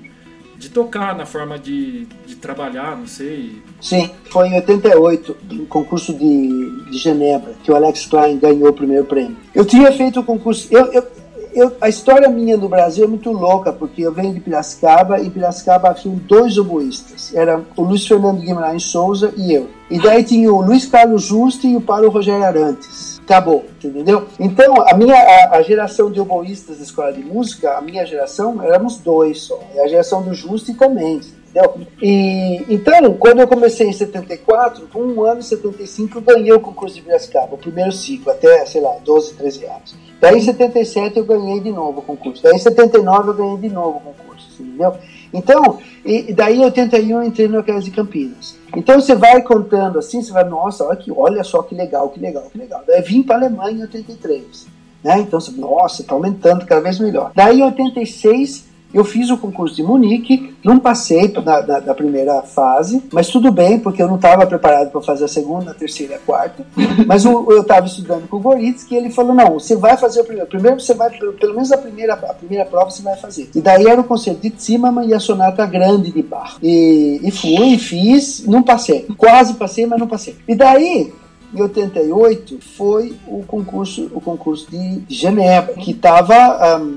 [0.58, 3.62] de tocar, na forma de, de trabalhar, não sei.
[3.80, 8.72] Sim, foi em 88, no concurso de, de Genebra, que o Alex Klein ganhou o
[8.74, 9.36] primeiro prêmio.
[9.54, 10.68] Eu tinha feito o concurso.
[10.70, 11.06] Eu, eu,
[11.54, 15.30] eu, a história minha no Brasil é muito louca, porque eu venho de Piracicaba e
[15.30, 17.34] Piracicaba tinha dois oboístas.
[17.34, 19.68] Era o Luiz Fernando Guimarães Souza e eu.
[19.90, 23.20] E daí tinha o Luiz Carlos Justo e o Paulo Rogério Arantes.
[23.24, 24.26] Acabou, entendeu?
[24.40, 28.62] Então, a minha a, a, geração de oboístas da escola de música, a minha geração,
[28.62, 29.60] éramos dois só.
[29.74, 31.20] E a geração do Justo também.
[31.52, 31.86] Entendeu?
[32.00, 36.60] E, então, quando eu comecei em 74, com um ano em 75, eu ganhei o
[36.60, 39.94] concurso de Piracicaba, o primeiro ciclo, até, sei lá, 12, 13 anos.
[40.18, 42.42] Daí em 77 eu ganhei de novo o concurso.
[42.42, 44.94] Daí em 79 eu ganhei de novo o concurso, entendeu?
[45.32, 48.56] Então, e, daí em 81 eu entrei no Aquelas de Campinas.
[48.74, 52.20] Então você vai contando assim, você vai, nossa, olha, que, olha só que legal, que
[52.20, 52.82] legal, que legal.
[52.86, 54.66] Daí vim para a Alemanha em 83.
[55.02, 55.18] Né?
[55.20, 57.32] Então, você, nossa, está aumentando cada vez melhor.
[57.34, 62.42] Daí em 86 eu fiz o concurso de Munique, não passei da, da, da primeira
[62.42, 66.14] fase, mas tudo bem, porque eu não estava preparado para fazer a segunda, a terceira
[66.14, 66.64] e a quarta.
[67.06, 70.20] Mas o, eu estava estudando com o Goritz, que ele falou: não, você vai fazer
[70.20, 70.48] o primeiro.
[70.48, 73.50] Primeiro você vai, pelo menos a primeira, a primeira prova você vai fazer.
[73.54, 76.56] E daí era o concerto de Zimmermann e a sonata grande de Bach.
[76.62, 79.06] E, e fui, fiz, não passei.
[79.16, 80.36] Quase passei, mas não passei.
[80.46, 81.12] E daí
[81.54, 86.96] em 88 foi o concurso, o concurso de Genebra, que estava um,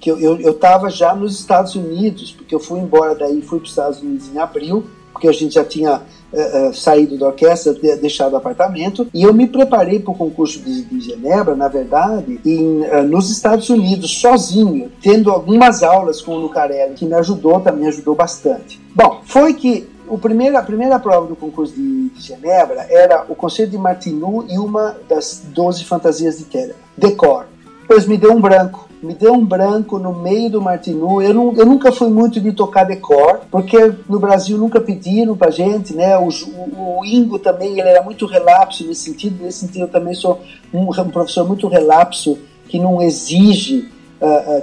[0.00, 3.70] que eu estava já nos Estados Unidos, porque eu fui embora daí, fui para os
[3.70, 8.36] Estados Unidos em abril, porque a gente já tinha uh, saído da orquestra, deixado o
[8.36, 13.02] apartamento, e eu me preparei para o concurso de, de, Genebra, na verdade, em, uh,
[13.04, 18.16] nos Estados Unidos, sozinho, tendo algumas aulas com o Lucarelli, que me ajudou, também ajudou
[18.16, 18.80] bastante.
[18.94, 23.34] Bom, foi que o primeiro, a primeira prova do concurso de, de Genebra era o
[23.34, 27.46] Concerto de Martinu e uma das 12 fantasias de Telemann, decor.
[27.88, 31.22] Pois me deu um branco, me deu um branco no meio do Martinu.
[31.22, 35.50] Eu, não, eu nunca fui muito de tocar decor, porque no Brasil nunca pediram pra
[35.50, 36.18] gente, né?
[36.18, 39.42] O, o, o Ingo também, ele era muito relapso nesse sentido.
[39.42, 40.42] Nesse sentido, eu também sou
[40.74, 43.90] um, um professor muito relapso, que não exige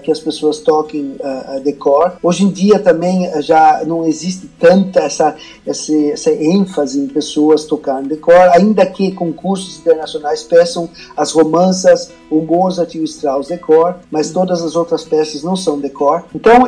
[0.03, 2.13] que as pessoas toquem uh, decor.
[2.23, 8.07] Hoje em dia também já não existe tanta essa, essa, essa ênfase em pessoas tocarem
[8.07, 14.31] decor, ainda que concursos internacionais peçam as romanças, o Mozart e o Strauss decor, mas
[14.31, 16.25] todas as outras peças não são decor.
[16.33, 16.65] Então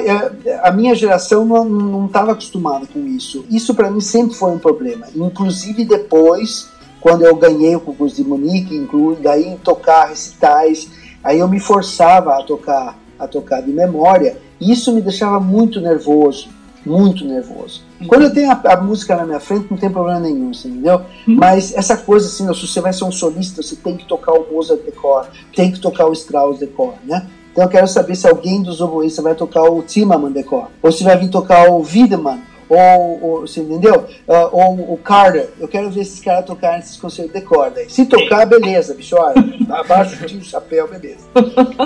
[0.61, 3.45] a minha geração não estava acostumada com isso.
[3.49, 6.69] Isso para mim sempre foi um problema, inclusive depois
[7.01, 10.87] quando eu ganhei o concurso de Munique, inclui daí tocar recitais
[11.23, 15.79] Aí eu me forçava a tocar, a tocar de memória, e isso me deixava muito
[15.79, 16.49] nervoso,
[16.85, 17.83] muito nervoso.
[17.99, 18.07] Uhum.
[18.07, 21.01] Quando eu tenho a, a, música na minha frente, não tem problema nenhum, assim, entendeu?
[21.27, 21.35] Uhum.
[21.35, 24.51] Mas essa coisa assim, se você vai ser um solista, você tem que tocar o
[24.51, 27.27] Mozart decor, tem que tocar o Strauss decor, né?
[27.51, 31.03] Então eu quero saber se alguém dos oboístas vai tocar o Timmerman decor, ou se
[31.03, 34.05] vai vir tocar o Wiedemann, ou, ou você entendeu?
[34.25, 35.49] Uh, ou o Carter.
[35.59, 37.81] Eu quero ver esses caras tocarem esses concertos de corda.
[37.89, 41.27] Se tocar, beleza, bicho, olha, abaixo de um chapéu, beleza.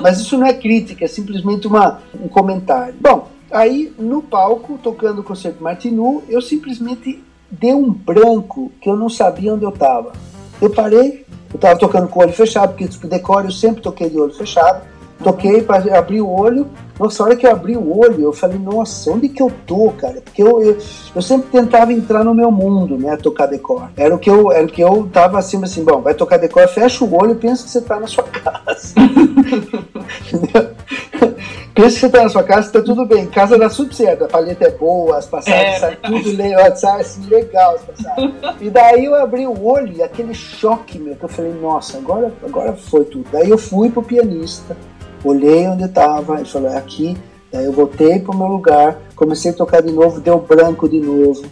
[0.01, 2.93] Mas isso não é crítica, é simplesmente uma, um comentário.
[2.99, 8.95] Bom, aí no palco, tocando o concerto Martinu, eu simplesmente dei um branco que eu
[8.95, 10.13] não sabia onde eu estava.
[10.61, 14.19] Eu parei, eu estava tocando com o olho fechado, porque decor eu sempre toquei de
[14.19, 14.83] olho fechado.
[15.23, 16.67] Toquei para abrir o olho.
[16.99, 19.91] Nossa, a hora que eu abri o olho, eu falei, nossa, onde que eu tô,
[19.97, 20.21] cara?
[20.21, 20.77] Porque eu, eu,
[21.13, 23.17] eu, sempre tentava entrar no meu mundo, né?
[23.17, 23.89] Tocar decor.
[23.97, 26.67] Era o que eu, era o que eu tava assim, assim, bom, vai tocar decor,
[26.67, 28.93] fecha o olho e pensa que você tá na sua casa.
[31.73, 33.25] pensa que você tá na sua casa, tá tudo bem.
[33.27, 37.25] Casa tudo certo, a palheta é boa, as passagens é, saem tudo legal, sai assim,
[37.25, 38.33] legal as passagens.
[38.61, 42.31] E daí eu abri o olho e aquele choque meu, que eu falei, nossa, agora,
[42.41, 43.25] agora foi tudo.
[43.31, 44.77] Daí eu fui pro pianista
[45.27, 47.17] olhei onde estava e é aqui.
[47.51, 50.99] Daí eu voltei para o meu lugar, comecei a tocar de novo, deu branco de
[50.99, 51.43] novo,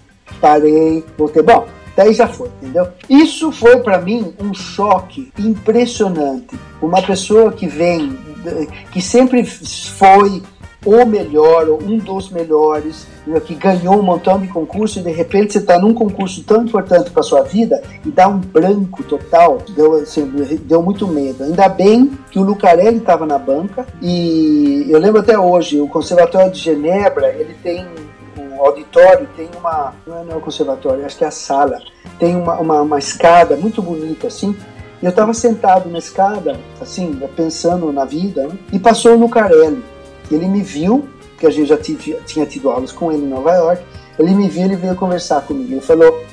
[0.41, 1.41] parei, voltei.
[1.41, 2.87] Bom, daí já foi, entendeu?
[3.09, 6.59] Isso foi para mim um choque impressionante.
[6.81, 8.17] Uma pessoa que vem,
[8.91, 10.43] que sempre foi
[10.85, 13.07] o melhor, ou um dos melhores,
[13.45, 17.09] que ganhou um montão de concurso e de repente você está num concurso tão importante
[17.09, 20.25] para sua vida e dá um branco total, deu, assim,
[20.63, 21.43] deu muito medo.
[21.43, 26.51] Ainda bem que o Lucarelli estava na banca e eu lembro até hoje, o Conservatório
[26.51, 27.85] de Genebra, ele tem
[28.37, 31.79] um auditório, tem uma, não é, o conservatório, acho que é a sala,
[32.19, 34.55] tem uma, uma, uma escada muito bonita assim,
[35.01, 38.57] e eu estava sentado na escada, assim, pensando na vida, né?
[38.71, 39.83] e passou o Lucarelli.
[40.31, 41.07] Ele me viu,
[41.37, 43.83] que a gente já tinha tido aulas com ele em Nova York,
[44.17, 45.73] ele me viu, ele veio conversar comigo.
[45.73, 46.23] Ele falou: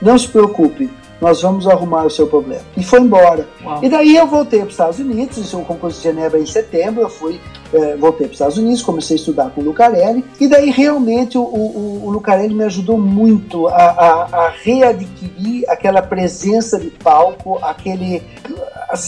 [0.00, 2.62] Não se preocupe, nós vamos arrumar o seu problema.
[2.76, 3.48] E foi embora.
[3.64, 3.82] Uau.
[3.82, 7.08] E daí eu voltei para os Estados Unidos, o concurso de Genebra em setembro, eu
[7.08, 7.40] fui
[7.72, 11.38] é, voltei para os Estados Unidos, comecei a estudar com o Lucarelli, e daí realmente
[11.38, 17.58] o, o, o Lucarelli me ajudou muito a, a, a, readquirir aquela presença de palco,
[17.62, 18.22] aquele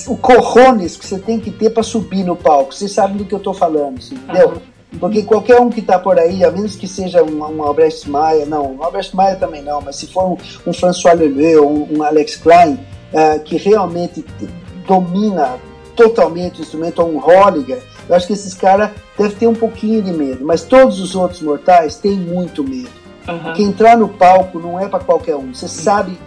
[0.09, 2.75] o corrones que você tem que ter para subir no palco.
[2.75, 4.49] Vocês sabem do que eu estou falando, assim, entendeu?
[4.49, 4.99] Uhum.
[4.99, 8.47] Porque qualquer um que está por aí, a menos que seja um, um Albrecht Maia,
[8.47, 12.03] não, um Albrecht Maia também não, mas se for um, um François Leleu, um, um
[12.03, 12.79] Alex Klein,
[13.13, 14.25] uh, que realmente
[14.87, 15.59] domina
[15.97, 20.03] totalmente o instrumento, ou um Holliger, eu acho que esses caras devem ter um pouquinho
[20.03, 23.05] de medo, mas todos os outros mortais têm muito medo.
[23.27, 23.39] Uhum.
[23.39, 25.55] Porque entrar no palco não é para qualquer um.
[25.55, 26.19] Você sabe,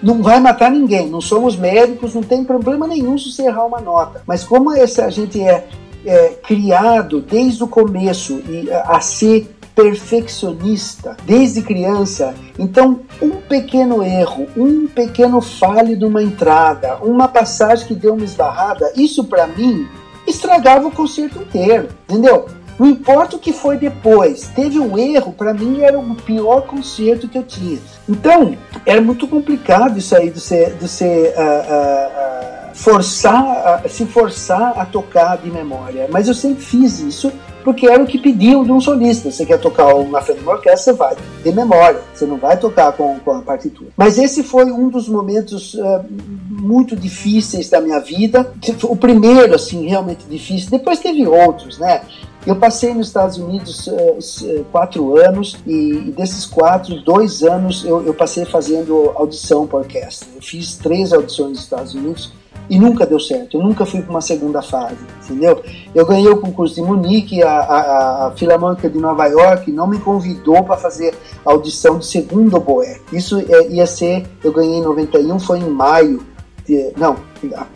[0.00, 1.08] não vai matar ninguém.
[1.08, 4.22] Não somos médicos, não tem problema nenhum se você errar uma nota.
[4.24, 5.66] Mas como essa, a gente é
[6.04, 12.34] é, criado desde o começo e a ser perfeccionista desde criança.
[12.58, 18.24] Então, um pequeno erro, um pequeno falho de uma entrada, uma passagem que deu uma
[18.24, 19.86] esbarrada, isso para mim
[20.28, 22.46] estragava o concerto inteiro, entendeu?
[22.78, 27.28] Não importa o que foi depois, teve um erro, para mim era o pior concerto
[27.28, 27.78] que eu tinha.
[28.08, 34.78] Então, era muito complicado isso aí de ser, ser uh, uh, uh, forçar, se forçar
[34.78, 36.06] a tocar de memória.
[36.08, 37.32] Mas eu sempre fiz isso
[37.64, 39.30] porque era o que pediam de um solista.
[39.30, 42.58] Você quer tocar na frente de uma orquestra, você vai de memória, você não vai
[42.58, 43.90] tocar com, com a partitura.
[43.96, 46.04] Mas esse foi um dos momentos uh,
[46.48, 48.52] muito difíceis da minha vida.
[48.84, 50.70] O primeiro, assim, realmente difícil.
[50.70, 52.02] Depois teve outros, né?
[52.46, 58.14] Eu passei nos Estados Unidos uh, quatro anos e, desses quatro, dois anos eu, eu
[58.14, 60.28] passei fazendo audição para orquestra.
[60.34, 62.32] Eu fiz três audições nos Estados Unidos
[62.68, 63.56] e nunca deu certo.
[63.56, 65.62] Eu nunca fui para uma segunda fase, entendeu?
[65.94, 69.98] Eu ganhei o concurso de Munique, a, a, a Filarmônica de Nova York não me
[69.98, 72.98] convidou para fazer audição de segundo oboé.
[73.12, 76.26] Isso é, ia ser, eu ganhei em 91, foi em maio.
[76.66, 77.16] De, não,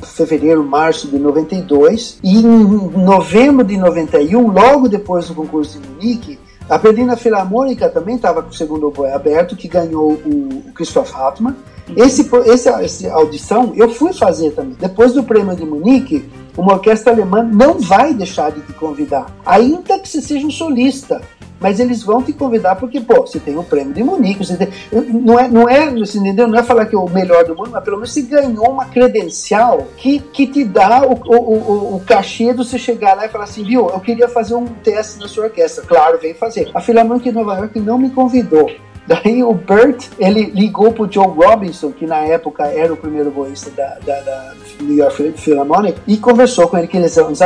[0.03, 2.19] fevereiro, março de 92.
[2.23, 8.17] E em novembro de 91, logo depois do concurso de Munique, a Berlina Filarmônica também
[8.17, 11.57] estava com o segundo oboé aberto, que ganhou o, o Christoph Hartmann.
[11.97, 14.77] Esse, esse, esse audição eu fui fazer também.
[14.79, 19.99] Depois do prêmio de Munique, uma orquestra alemã não vai deixar de te convidar, ainda
[19.99, 21.21] que você seja um solista.
[21.63, 24.69] Mas eles vão te convidar porque, pô, você tem o prêmio de Munique, você tem,
[25.09, 26.49] não é, não é, você entendeu?
[26.49, 28.87] Não é falar que é o melhor do mundo, mas pelo menos você ganhou uma
[28.87, 33.29] credencial que, que te dá o, o, o, o cachê de você chegar lá e
[33.29, 35.85] falar assim, viu, eu queria fazer um teste na sua orquestra.
[35.87, 36.69] Claro, vem fazer.
[36.75, 38.69] A Filarmônica de Nova York não me convidou.
[39.07, 43.71] Daí o Bert, ele ligou pro Joe Robinson, que na época era o primeiro voista
[43.71, 47.43] da, da, da New York Philharmonic, e conversou com ele, que eles são uns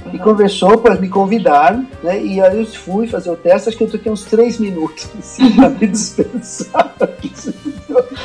[0.00, 2.22] amigos, e conversou para me convidar, né?
[2.22, 5.08] E aí eu fui fazer o teste, acho que eu toquei uns três minutos
[5.56, 6.94] para me dispensar.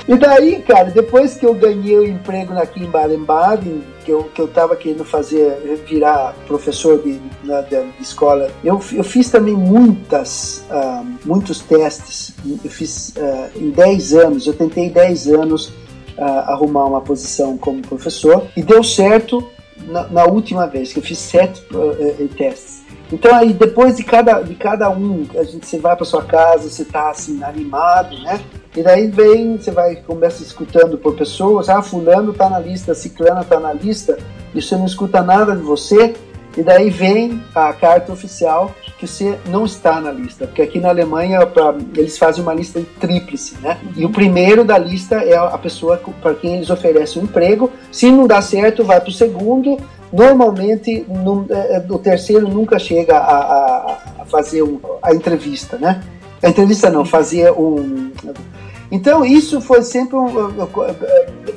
[0.08, 4.40] e daí, cara, depois que eu ganhei o emprego aqui em Baden-Baden, que eu, que
[4.40, 10.64] eu tava querendo fazer, virar professor de, na, de escola, eu, eu fiz também muitas,
[10.70, 12.34] uh, muitos testes.
[12.46, 15.70] Eu fiz uh, em 10 anos, eu tentei 10 anos
[16.18, 19.44] uh, arrumar uma posição como professor e deu certo
[19.88, 22.84] na, na última vez, que eu fiz sete uh, testes.
[23.12, 26.70] Então aí depois de cada, de cada um, a gente você vai para sua casa,
[26.70, 28.42] você está assim animado, né?
[28.76, 33.42] E daí vem, você vai começa escutando por pessoas, ah, fulano está na lista, ciclana
[33.42, 34.18] está na lista,
[34.54, 36.16] e você não escuta nada de você,
[36.58, 40.90] e daí vem a carta oficial que você não está na lista, porque aqui na
[40.90, 43.78] Alemanha pra, eles fazem uma lista tríplice, né?
[43.96, 47.70] E o primeiro da lista é a pessoa para quem eles oferecem um emprego.
[47.92, 49.78] Se não dá certo, vai para o segundo.
[50.14, 55.78] Normalmente, no, é, é, o terceiro nunca chega a, a, a fazer um, a entrevista,
[55.78, 56.02] né?
[56.42, 58.12] A entrevista não, fazia um.
[58.92, 60.30] Então isso foi sempre um,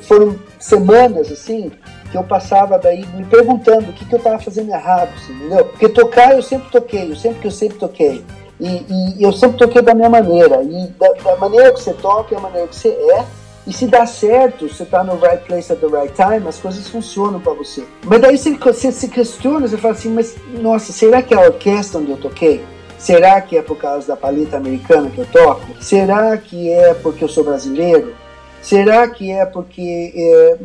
[0.01, 1.71] foram semanas assim
[2.11, 5.65] que eu passava daí me perguntando o que, que eu estava fazendo errado, assim, entendeu?
[5.65, 8.23] Porque tocar eu sempre toquei, eu sempre que eu sempre toquei.
[8.59, 10.61] E, e eu sempre toquei da minha maneira.
[10.63, 13.25] E da, da, maneira que você toca é a maneira que você é.
[13.65, 16.87] E se dá certo, você está no right place at the right time, as coisas
[16.87, 17.83] funcionam para você.
[18.03, 21.41] Mas daí você, você se questiona, você fala assim, mas nossa, será que é a
[21.41, 22.65] orquestra onde eu toquei?
[22.97, 25.67] Será que é por causa da paleta americana que eu toco?
[25.79, 28.13] Será que é porque eu sou brasileiro?
[28.61, 30.57] Será que é porque é,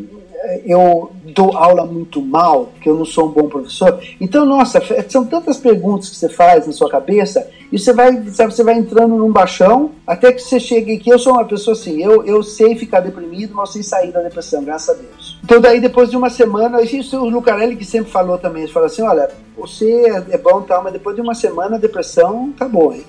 [0.64, 4.00] eu dou aula muito mal, que eu não sou um bom professor.
[4.20, 8.54] Então, nossa, são tantas perguntas que você faz na sua cabeça e você vai, sabe,
[8.54, 11.10] você vai entrando num baixão até que você chegue aqui.
[11.10, 14.62] Eu sou uma pessoa assim, eu, eu sei ficar deprimido, mas sei sair da depressão,
[14.62, 15.38] graças a Deus.
[15.42, 18.86] Então, daí depois de uma semana, isso o Lucarelli que sempre falou também, ele fala
[18.86, 22.94] assim: olha, você é bom tal, mas depois de uma semana a depressão tá boa,
[22.94, 23.04] hein?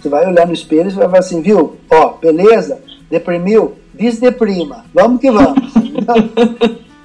[0.00, 1.76] Você vai olhar no espelho e vai falar assim, viu?
[1.90, 2.80] Ó, beleza?
[3.10, 3.74] Deprimiu?
[3.92, 4.84] Desdeprima.
[4.94, 5.70] Vamos que vamos.
[5.90, 6.14] Então,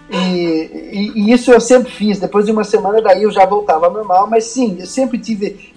[0.09, 2.19] E, e, e, isso eu sempre fiz.
[2.19, 4.27] Depois de uma semana, daí eu já voltava normal.
[4.29, 5.73] Mas sim, eu sempre tive.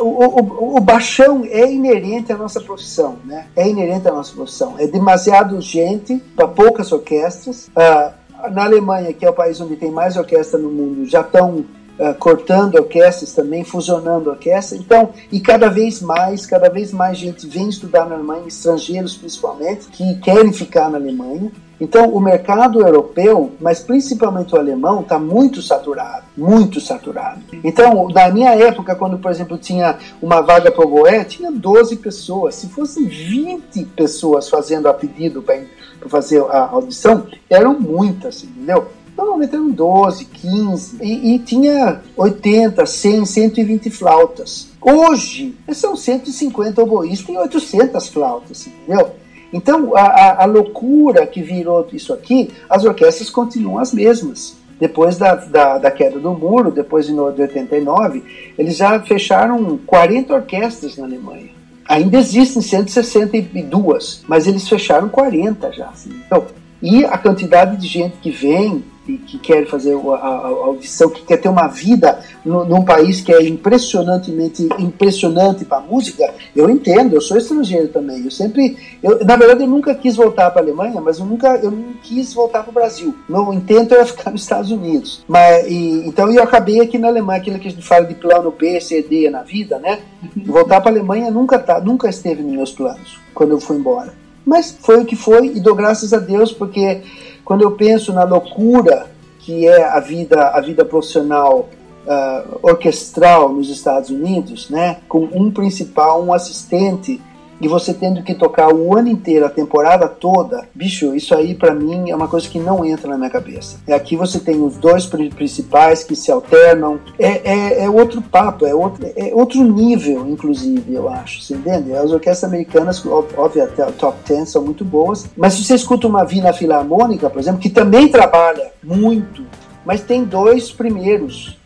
[0.00, 3.46] O, o, o baixão é inerente à nossa profissão, né?
[3.56, 4.76] É inerente à nossa profissão.
[4.78, 7.68] É demasiado gente para poucas orquestras.
[7.68, 11.64] Uh, na Alemanha, que é o país onde tem mais orquestra no mundo, já estão
[11.98, 14.80] uh, cortando orquestras também, fusionando orquestras.
[14.80, 19.86] Então, e cada vez mais, cada vez mais gente vem estudar na Alemanha, estrangeiros principalmente,
[19.88, 21.50] que querem ficar na Alemanha.
[21.80, 27.40] Então, o mercado europeu, mas principalmente o alemão, está muito saturado, muito saturado.
[27.64, 31.96] Então, na minha época, quando, por exemplo, tinha uma vaga para o Boé, tinha 12
[31.96, 32.54] pessoas.
[32.54, 35.58] Se fossem 20 pessoas fazendo a pedido para
[36.06, 38.86] fazer a audição, eram muitas, entendeu?
[39.16, 44.68] Normalmente eram 12, 15, e, e tinha 80, 100, 120 flautas.
[44.80, 49.10] Hoje, são 150 oboístas e 800 flautas, entendeu?
[49.52, 54.56] Então, a, a, loucura que virou isso aqui, as orquestras continuam as mesmas.
[54.80, 58.24] Depois da, da, da queda do muro, depois de, de 89,
[58.58, 61.50] eles já fecharam 40 orquestras na Alemanha.
[61.86, 65.86] Ainda existem 162, mas eles fecharam 40 já.
[65.86, 66.10] Assim.
[66.26, 66.46] Então,
[66.80, 71.48] e a quantidade de gente que vem que quer fazer a, audição, que quer ter
[71.48, 77.88] uma vida num país que é impressionantemente impressionante para música, eu entendo, eu sou estrangeiro
[77.88, 78.24] também.
[78.24, 81.56] Eu sempre, eu, na verdade, eu nunca quis voltar para a Alemanha, mas eu nunca,
[81.56, 83.14] eu não quis voltar para o Brasil.
[83.28, 85.24] Meu intento era ficar nos Estados Unidos.
[85.26, 88.50] Mas e, então eu acabei aqui na Alemanha, aquilo que a gente fala de plano
[88.52, 90.00] B, C, D na vida, né?
[90.46, 94.21] Voltar para a Alemanha nunca tá, nunca esteve nos meus planos quando eu fui embora.
[94.44, 97.02] Mas foi o que foi e dou graças a Deus porque
[97.44, 101.68] quando eu penso na loucura que é a vida, a vida profissional
[102.06, 107.20] uh, orquestral nos Estados Unidos, né, com um principal, um assistente
[107.62, 111.72] e você tendo que tocar o ano inteiro, a temporada toda, bicho, isso aí para
[111.72, 113.78] mim é uma coisa que não entra na minha cabeça.
[113.86, 118.66] É aqui você tem os dois principais que se alternam, é, é, é outro papo,
[118.66, 121.94] é outro, é outro nível, inclusive, eu acho, você entende?
[121.94, 126.08] As orquestras americanas, óbvio, até o top 10 são muito boas, mas se você escuta
[126.08, 129.44] uma Vina Filarmônica, por exemplo, que também trabalha muito,
[129.86, 131.56] mas tem dois primeiros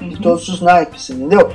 [0.00, 1.50] de todos os naipes, entendeu?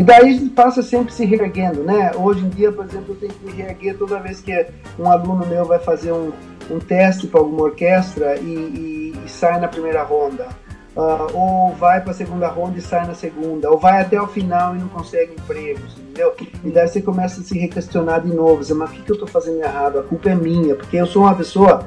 [0.00, 2.12] E daí passa sempre se reerguendo, né?
[2.16, 4.66] Hoje em dia, por exemplo, eu tenho que me reerguer toda vez que
[4.98, 6.32] um aluno meu vai fazer um,
[6.70, 10.48] um teste para alguma orquestra e, e, e, sai na primeira ronda.
[10.96, 14.26] Uh, ou vai para a segunda ronda e sai na segunda, ou vai até o
[14.26, 16.34] final e não consegue emprego, entendeu?
[16.64, 19.14] E daí você começa a se requestionar de novo, dizer, mas o que, que eu
[19.14, 19.98] estou fazendo errado?
[19.98, 21.86] A culpa é minha, porque eu sou uma pessoa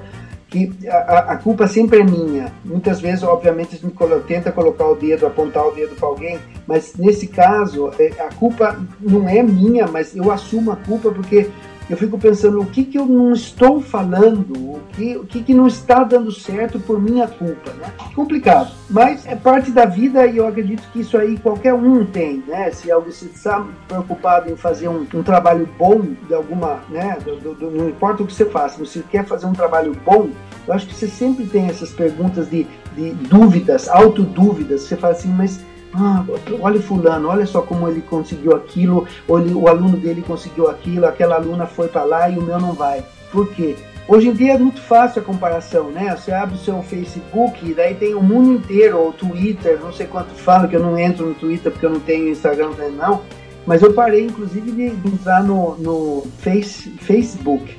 [0.54, 2.54] que a, a, culpa sempre é minha.
[2.64, 6.94] Muitas vezes, obviamente, a gente tenta colocar o dedo, apontar o dedo para alguém, mas
[6.96, 11.50] nesse caso, é, a culpa não é minha, mas eu assumo a culpa porque
[11.90, 15.54] eu fico pensando o que, que eu não estou falando, o que, o que, que
[15.54, 17.92] não está dando certo por minha culpa, né?
[18.16, 22.44] Complicado, mas é parte da vida e eu acredito que isso aí qualquer um tem,
[22.48, 22.72] né?
[22.72, 27.18] Se alguém se está preocupado em fazer um, um trabalho bom de alguma, né?
[27.24, 29.96] Do, do, do, não importa o que você faça, se você quer fazer um trabalho
[30.06, 30.30] bom,
[30.66, 32.66] eu acho que você sempre tem essas perguntas de,
[32.96, 35.60] de dúvidas, autodúvidas, você fala assim, mas
[35.96, 36.26] ah,
[36.60, 41.36] olha fulano, olha só como ele conseguiu aquilo, ele, o aluno dele conseguiu aquilo, aquela
[41.36, 43.04] aluna foi para lá e o meu não vai.
[43.32, 43.76] Por quê?
[44.08, 46.16] Hoje em dia é muito fácil a comparação, né?
[46.16, 50.08] Você abre o seu Facebook e daí tem o mundo inteiro, ou Twitter, não sei
[50.08, 53.22] quanto fala, que eu não entro no Twitter porque eu não tenho Instagram não,
[53.66, 57.78] mas eu parei inclusive de entrar no, no face, Facebook.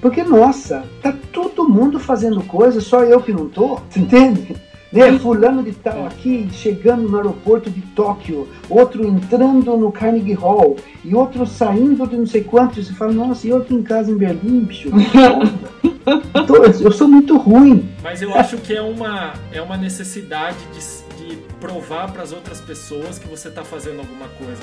[0.00, 4.54] Porque, nossa, tá todo mundo fazendo coisa, só eu que não tô, entende?
[4.92, 5.18] Né?
[5.18, 11.14] Fulano de tal aqui chegando no aeroporto de Tóquio, outro entrando no Carnegie Hall e
[11.14, 12.86] outro saindo de não sei quantos.
[12.86, 14.90] Você fala, nossa, e eu aqui em casa em Berlim, bicho?
[16.82, 17.88] eu sou muito ruim.
[18.02, 22.60] Mas eu acho que é uma, é uma necessidade de, de provar para as outras
[22.60, 24.62] pessoas que você está fazendo alguma coisa.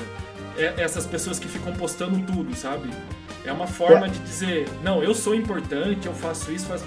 [0.56, 2.90] É, essas pessoas que ficam postando tudo, sabe?
[3.44, 4.10] É uma forma é.
[4.10, 6.84] de dizer, não, eu sou importante, eu faço isso, faço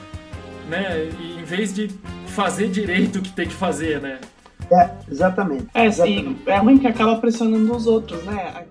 [0.67, 1.10] né?
[1.19, 1.89] E em vez de
[2.28, 4.19] fazer direito o que tem que fazer, né?
[4.71, 5.67] É, exatamente.
[5.73, 6.41] É, exatamente.
[6.45, 8.65] é ruim que acaba pressionando os outros, né?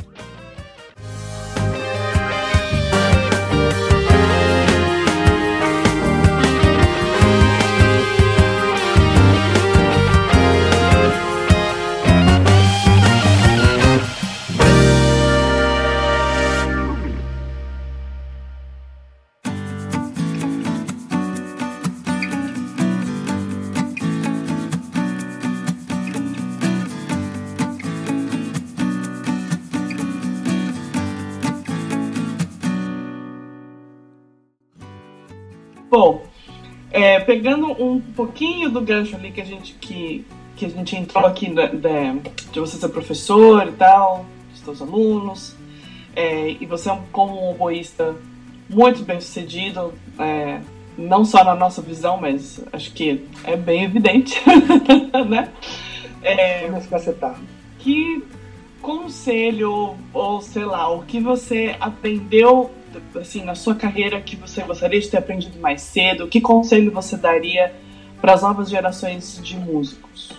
[37.23, 40.25] Pegando um pouquinho do gancho ali que a gente que,
[40.57, 42.15] que a gente entrou aqui da, da,
[42.53, 45.57] de você ser professor e tal, dos seus alunos,
[46.15, 48.15] é, e você é como um oboísta
[48.69, 50.61] muito bem sucedido, é,
[50.97, 54.41] não só na nossa visão, mas acho que é bem evidente,
[55.29, 55.49] né?
[56.23, 56.71] É,
[57.19, 57.35] tá.
[57.79, 58.23] que
[58.81, 62.71] conselho ou sei lá, o que você aprendeu
[63.19, 66.27] assim na sua carreira que você gostaria de ter aprendido mais cedo?
[66.29, 67.73] Que conselho você daria
[68.21, 70.33] para as novas gerações de músicos?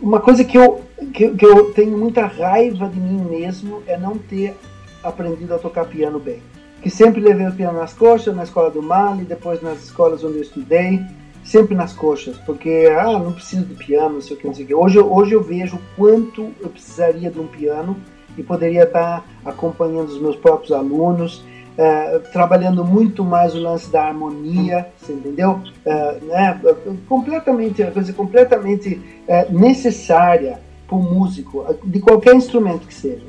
[0.00, 0.82] Uma coisa que eu,
[1.12, 4.56] que, que eu tenho muita raiva de mim mesmo é não ter
[5.02, 6.42] aprendido a tocar piano bem.
[6.82, 10.36] Que sempre levei o piano nas coxas, na escola do Mali, depois nas escolas onde
[10.36, 11.00] eu estudei,
[11.44, 14.64] sempre nas coxas, porque ah, não preciso de piano, não sei o que, não sei
[14.64, 14.74] o que.
[14.74, 17.96] Hoje, hoje eu vejo quanto eu precisaria de um piano
[18.36, 21.44] e poderia estar acompanhando os meus próprios alunos,
[21.78, 25.60] uh, trabalhando muito mais o lance da harmonia, você entendeu?
[25.84, 26.60] Uh, né?
[27.08, 33.24] Completamente, uma coisa completamente uh, necessária para o músico, de qualquer instrumento que seja.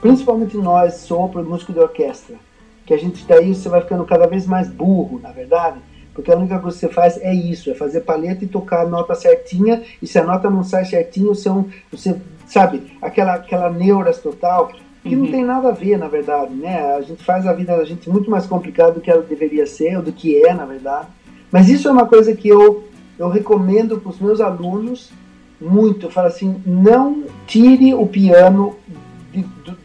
[0.00, 2.36] Principalmente nós, sopro, músico de orquestra,
[2.86, 5.78] que a gente daí você vai ficando cada vez mais burro, na verdade,
[6.14, 8.88] porque a única coisa que você faz é isso, é fazer paleta e tocar a
[8.88, 13.70] nota certinha, e se a nota não sai certinho, você, é você sabe, aquela, aquela
[13.70, 14.72] neuras total,
[15.02, 15.24] que uhum.
[15.24, 16.94] não tem nada a ver, na verdade, né?
[16.94, 19.96] A gente faz a vida da gente muito mais complicada do que ela deveria ser,
[19.96, 21.08] ou do que é, na verdade.
[21.50, 22.84] Mas isso é uma coisa que eu,
[23.18, 25.10] eu recomendo para os meus alunos
[25.60, 26.06] muito.
[26.06, 28.76] Eu falo assim, não tire o piano
[29.32, 29.76] de, de,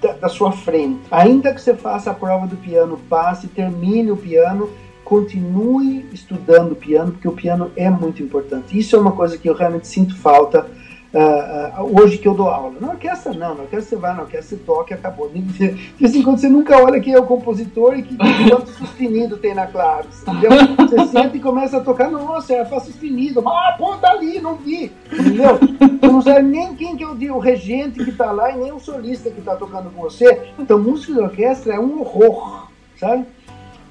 [0.00, 1.00] da, da sua frente.
[1.10, 4.70] Ainda que você faça a prova do piano, passe, termine o piano,
[5.04, 8.76] continue estudando piano, porque o piano é muito importante.
[8.78, 10.66] Isso é uma coisa que eu realmente sinto falta
[11.14, 12.74] uh, uh, hoje que eu dou aula.
[12.80, 15.28] Na orquestra não, na orquestra você vai, na orquestra você toca e acabou.
[15.28, 19.36] De vez em quando você nunca olha quem é o compositor e que quanto sustenido
[19.36, 20.50] tem na clave, entendeu?
[20.76, 24.56] Você senta e começa a tocar, nossa, é Fá sustenido, ah, pô, tá ali, não
[24.56, 25.58] vi, entendeu?
[25.58, 28.72] Você não sabe nem quem que é o, o regente que tá lá e nem
[28.72, 30.40] o solista que tá tocando com você.
[30.58, 33.26] Então, música de orquestra é um horror, sabe?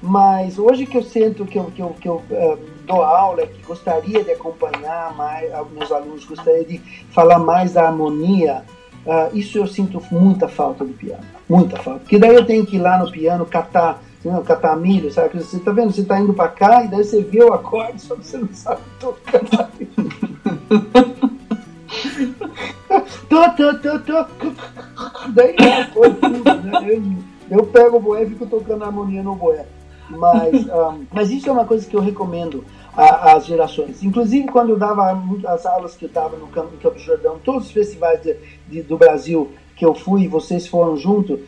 [0.01, 3.61] Mas hoje que eu sinto que eu, que eu, que eu uh, dou aula, que
[3.61, 6.81] gostaria de acompanhar mais meus alunos, gostaria de
[7.11, 8.63] falar mais da harmonia,
[9.05, 11.23] uh, isso eu sinto muita falta do piano.
[11.47, 11.99] Muita falta.
[11.99, 15.37] Porque daí eu tenho que ir lá no piano catar, não, catar milho, sabe?
[15.37, 15.91] Você tá vendo?
[15.91, 18.81] Você tá indo para cá e daí você vê o acorde, só você não sabe
[18.99, 19.39] tocar.
[23.29, 24.25] tô, tô, tô, tô.
[25.29, 26.29] Daí é, tudo,
[26.63, 26.71] né?
[26.89, 27.03] Eu,
[27.59, 29.63] eu pego o boé e fico tocando harmonia no boé.
[30.17, 32.63] Mas, um, mas isso é uma coisa que eu recomendo
[32.95, 34.03] às gerações.
[34.03, 37.71] Inclusive, quando eu dava as aulas que eu dava no Campo, Campo Jordão, todos os
[37.71, 38.35] festivais de,
[38.67, 41.39] de, do Brasil que eu fui, vocês foram junto,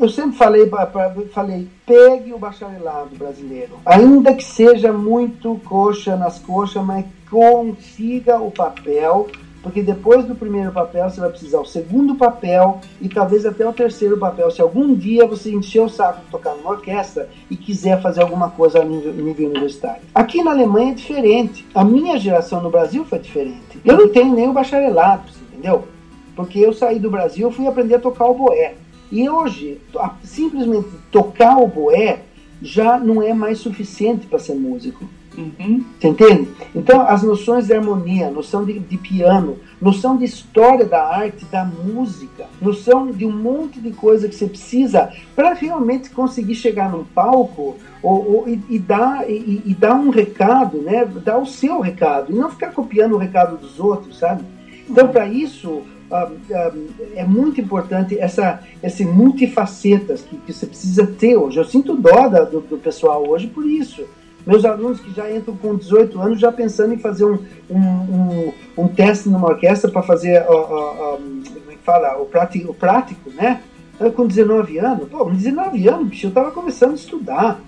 [0.00, 6.16] eu sempre falei, pra, pra, falei, pegue o bacharelado brasileiro, ainda que seja muito coxa
[6.16, 9.28] nas coxas, mas consiga o papel
[9.66, 13.72] porque depois do primeiro papel você vai precisar o segundo papel e talvez até o
[13.72, 14.48] terceiro papel.
[14.48, 18.48] Se algum dia você encher o saco de tocar numa orquestra e quiser fazer alguma
[18.48, 20.02] coisa a nível, nível universitário.
[20.14, 21.66] Aqui na Alemanha é diferente.
[21.74, 23.80] A minha geração no Brasil foi diferente.
[23.84, 25.88] Eu não tenho nem o bacharelado, entendeu?
[26.36, 28.74] Porque eu saí do Brasil e fui aprender a tocar o boé.
[29.10, 29.80] E hoje,
[30.22, 32.20] simplesmente tocar o boé
[32.62, 35.04] já não é mais suficiente para ser músico.
[35.36, 35.84] Uhum.
[36.00, 36.48] Você entende?
[36.74, 41.64] Então, as noções de harmonia, noção de, de, piano, noção de história da arte, da
[41.64, 47.04] música, noção de um monte de coisa que você precisa para realmente conseguir chegar num
[47.04, 51.04] palco ou, ou e, e, dar, e, e, dar um recado, né?
[51.04, 54.42] dar o seu recado, e não ficar copiando o recado dos outros, sabe?
[54.88, 56.72] Então, para isso, ah, ah,
[57.14, 61.58] é muito importante essa, esse multifacetas que, que, você precisa ter hoje.
[61.58, 64.04] Eu sinto dó da, do, do pessoal hoje por isso
[64.46, 67.38] meus alunos que já entram com 18 anos já pensando em fazer um,
[67.68, 73.30] um, um, um teste numa orquestra para fazer, como é fala, o prático, o prático,
[73.30, 73.62] né?
[73.98, 77.60] Eu, com 19 anos, pô, com 19 anos, bicho, eu estava começando a estudar.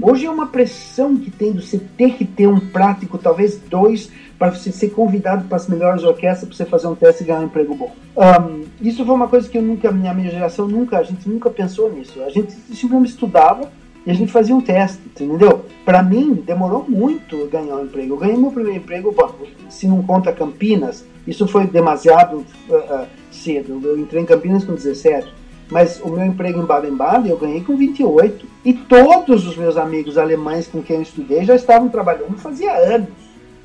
[0.00, 4.10] Hoje é uma pressão que tem de você ter que ter um prático, talvez dois,
[4.38, 7.40] para você ser convidado para as melhores orquestras para você fazer um teste e ganhar
[7.40, 7.94] um emprego bom.
[8.16, 11.50] Um, isso foi uma coisa que eu nunca, minha, minha geração nunca, a gente nunca
[11.50, 12.22] pensou nisso.
[12.22, 13.70] A gente simplesmente estudava
[14.04, 15.64] e a gente fazia um teste, entendeu?
[15.84, 18.14] Para mim, demorou muito ganhar um emprego.
[18.14, 19.14] Eu ganhei meu primeiro emprego,
[19.68, 23.80] se não conta Campinas, isso foi demasiado uh, uh, cedo.
[23.84, 25.32] Eu entrei em Campinas com 17,
[25.70, 28.44] mas o meu emprego em Baden-Baden eu ganhei com 28.
[28.64, 33.08] E todos os meus amigos alemães com quem eu estudei já estavam trabalhando fazia anos,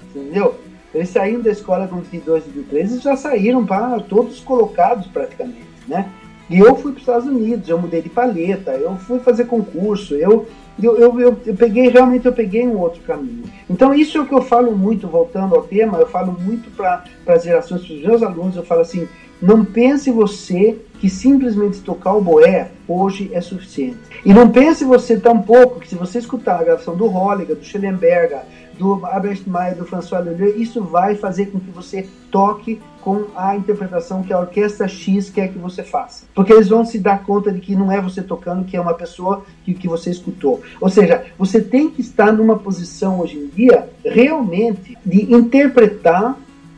[0.10, 0.56] entendeu?
[0.94, 6.10] Eles saíram da escola com 22, 23 e já saíram para todos colocados praticamente, né?
[6.50, 10.16] E eu fui para os Estados Unidos, eu mudei de paleta, eu fui fazer concurso,
[10.16, 10.48] eu,
[10.82, 13.44] eu, eu, eu, eu peguei, realmente eu peguei um outro caminho.
[13.70, 17.04] Então isso é o que eu falo muito, voltando ao tema, eu falo muito para
[17.28, 19.08] as gerações, para os meus alunos, eu falo assim,
[19.42, 24.00] não pense você que simplesmente tocar o boé hoje é suficiente.
[24.26, 28.42] E não pense você tampouco que se você escutar a gravação do Holliger, do Schellenberger,
[28.78, 33.56] do Albert Maia, do François Leleu, isso vai fazer com que você toque com a
[33.56, 36.26] interpretação que a orquestra X quer que você faça.
[36.36, 38.94] Porque eles vão se dar conta de que não é você tocando, que é uma
[38.94, 40.62] pessoa que, que você escutou.
[40.82, 46.38] Ou seja, você tem que estar numa posição hoje em dia realmente de interpretar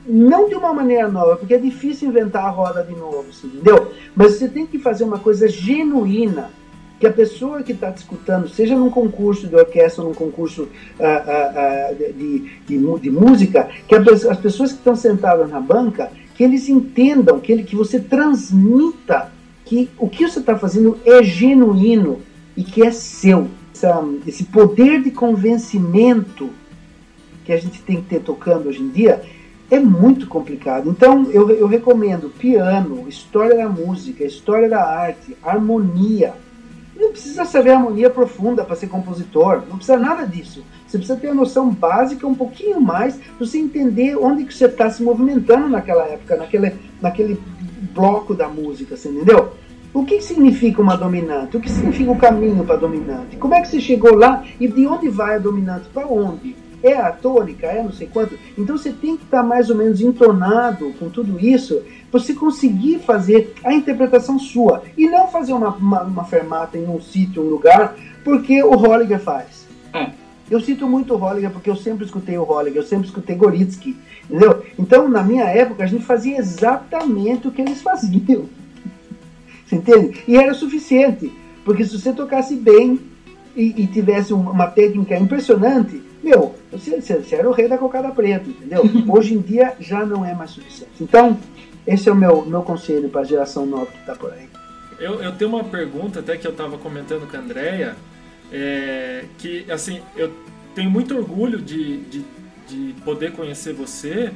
[0.10, 3.92] não de uma maneira nova, porque é difícil inventar a roda de novo, entendeu?
[4.16, 6.50] Mas você tem que fazer uma coisa genuína,
[7.00, 11.92] que a pessoa que está escutando, seja num concurso de orquestra, num concurso uh, uh,
[11.92, 16.44] uh, de, de, de, música, que a, as pessoas que estão sentadas na banca, que
[16.44, 19.32] eles entendam, que, ele, que você transmita
[19.66, 22.22] que o que você está fazendo é genuíno
[22.58, 23.48] e que é seu.
[23.74, 26.50] Essa, esse poder de convencimento
[27.46, 29.22] que a gente tem que ter tocando hoje em dia
[29.72, 30.90] é muito complicado.
[30.90, 36.34] Então, eu, eu recomendo piano, história da música, história da arte, harmonia.
[37.00, 40.66] Não precisa saber harmonia profunda para ser compositor, não precisa nada disso.
[40.86, 44.66] Você precisa ter a noção básica um pouquinho mais para você entender onde que você
[44.66, 47.42] está se movimentando naquela época, naquele, naquele
[47.94, 49.54] bloco da música, você entendeu?
[49.94, 51.56] O que significa uma dominante?
[51.56, 53.38] O que significa o caminho para a dominante?
[53.38, 56.54] Como é que você chegou lá e de onde vai a dominante para onde?
[56.82, 58.38] é a tônica, é não sei quanto.
[58.58, 61.82] Então você tem que estar mais ou menos entonado com tudo isso,
[62.12, 67.00] você conseguir fazer a interpretação sua e não fazer uma, uma, uma fermata em um
[67.00, 69.66] sítio, um lugar, porque o Holliger faz.
[69.94, 70.12] É.
[70.50, 73.96] Eu cito muito o Holliger porque eu sempre escutei o Holliger, eu sempre escutei Goritsky,
[74.28, 74.64] entendeu?
[74.78, 78.46] Então, na minha época, a gente fazia exatamente o que eles faziam.
[79.66, 80.24] Você entende?
[80.28, 81.32] E era suficiente,
[81.64, 83.00] porque se você tocasse bem
[83.56, 88.50] e, e tivesse uma técnica impressionante, meu, você, você era o rei da cocada preta,
[88.50, 88.84] entendeu?
[89.08, 90.92] Hoje em dia já não é mais suficiente.
[91.02, 91.38] Então,
[91.94, 94.48] esse é o meu, meu conselho para a geração nova que está por aí.
[95.00, 97.96] Eu, eu tenho uma pergunta até que eu estava comentando com a Andrea,
[98.52, 100.34] é, que assim, eu
[100.76, 102.26] tenho muito orgulho de, de,
[102.68, 104.32] de poder conhecer você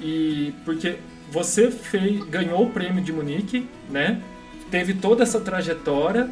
[0.00, 0.96] e porque
[1.30, 4.20] você fez, ganhou o prêmio de Munique, né?
[4.70, 6.30] Teve toda essa trajetória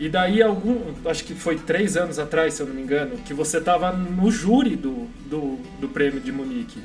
[0.00, 3.34] e daí, algum, acho que foi três anos atrás, se eu não me engano, que
[3.34, 6.80] você estava no júri do, do, do prêmio de Munique.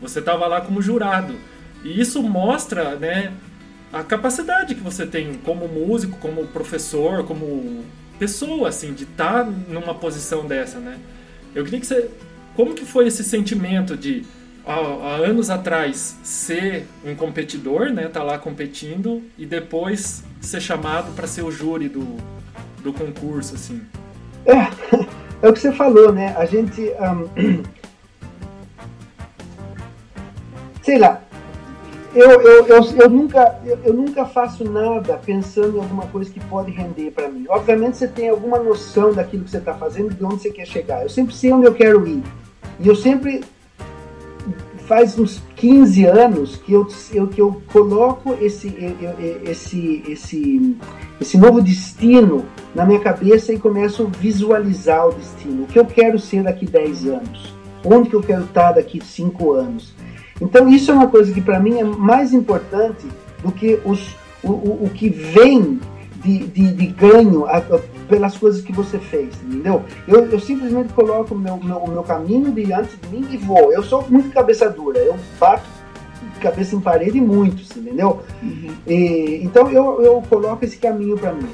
[0.00, 1.34] Você estava lá como jurado.
[1.86, 3.32] E isso mostra né,
[3.92, 7.84] a capacidade que você tem como músico, como professor, como
[8.18, 10.98] pessoa, assim, de estar tá numa posição dessa, né?
[11.54, 12.10] Eu queria que você...
[12.56, 14.24] Como que foi esse sentimento de,
[14.66, 18.08] há, há anos atrás, ser um competidor, né?
[18.08, 22.16] Tá lá competindo e depois ser chamado para ser o júri do,
[22.82, 23.80] do concurso, assim?
[24.44, 24.56] É,
[25.46, 26.34] é o que você falou, né?
[26.36, 26.80] A gente.
[26.80, 27.62] Um,
[30.82, 31.25] sei lá.
[32.16, 36.40] Eu, eu, eu, eu nunca, eu, eu, nunca faço nada pensando em alguma coisa que
[36.40, 37.44] pode render para mim.
[37.46, 41.02] Obviamente você tem alguma noção daquilo que você está fazendo, de onde você quer chegar.
[41.02, 42.22] Eu sempre sei onde eu quero ir.
[42.80, 43.44] E eu sempre
[44.86, 48.74] faz uns 15 anos que eu, eu, que eu coloco esse,
[49.44, 50.76] esse, esse,
[51.20, 55.64] esse novo destino na minha cabeça e começo a visualizar o destino.
[55.64, 57.54] O que eu quero ser daqui 10 anos?
[57.84, 59.95] Onde que eu quero estar daqui 5 anos?
[60.40, 63.06] Então isso é uma coisa que para mim é mais importante
[63.42, 65.80] do que os, o, o, o que vem
[66.22, 69.82] de, de, de ganho a, a, pelas coisas que você fez, entendeu?
[70.06, 73.72] Eu, eu simplesmente coloco o meu, meu, meu caminho diante de mim e vou.
[73.72, 75.76] Eu sou muito cabeça dura, eu bato
[76.40, 78.20] cabeça em parede muito, entendeu?
[78.42, 78.74] Uhum.
[78.86, 81.48] E, então eu, eu coloco esse caminho para mim.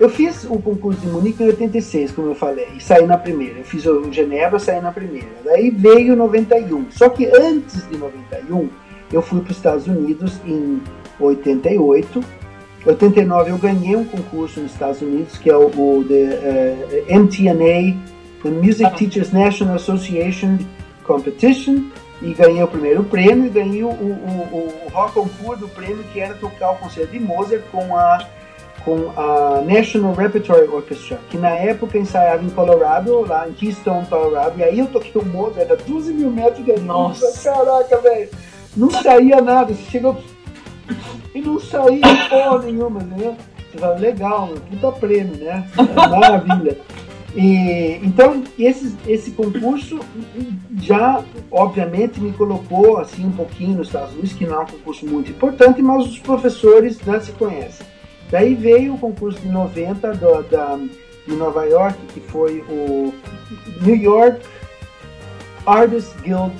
[0.00, 3.58] Eu fiz o concurso de Munique em 86, como eu falei, e saí na primeira.
[3.58, 5.28] Eu fiz o Genebra, saí na primeira.
[5.44, 6.90] Daí veio 91.
[6.90, 8.68] Só que antes de 91,
[9.12, 10.80] eu fui para os Estados Unidos em
[11.20, 12.22] 88
[12.84, 17.16] 89 eu ganhei um concurso nos Estados Unidos que é o, o the, uh, eh,
[17.16, 17.96] MTNA,
[18.42, 20.58] the Music Teachers National Association
[21.04, 21.84] Competition,
[22.20, 26.20] e ganhei o primeiro prêmio e ganhei o, o, o, Rock Concours do prêmio que
[26.20, 28.26] era tocar o concerto de Mozart com a
[28.84, 34.58] com a National Repertory Orchestra, que na época ensaiava em Colorado, lá em Keystone, Colorado,
[34.58, 37.42] e aí eu toquei o Mozart a 12 mil metros de Nossa!
[37.42, 38.30] Caraca, velho!
[38.76, 40.16] Não saía nada, chegou
[41.34, 43.36] e não saía porra nenhuma, né?
[43.70, 45.66] Você fala, legal, puta prêmio, né?
[46.10, 46.78] Maravilha.
[47.34, 50.00] E, então, esse, esse concurso
[50.76, 55.06] já, obviamente, me colocou assim um pouquinho nos Estados Unidos, que não é um concurso
[55.06, 57.86] muito importante, mas os professores já se conhecem.
[58.32, 60.78] Daí veio o concurso de 90 do, da,
[61.26, 63.12] de Nova York, que foi o
[63.82, 64.40] New York
[65.66, 66.54] Artists Guild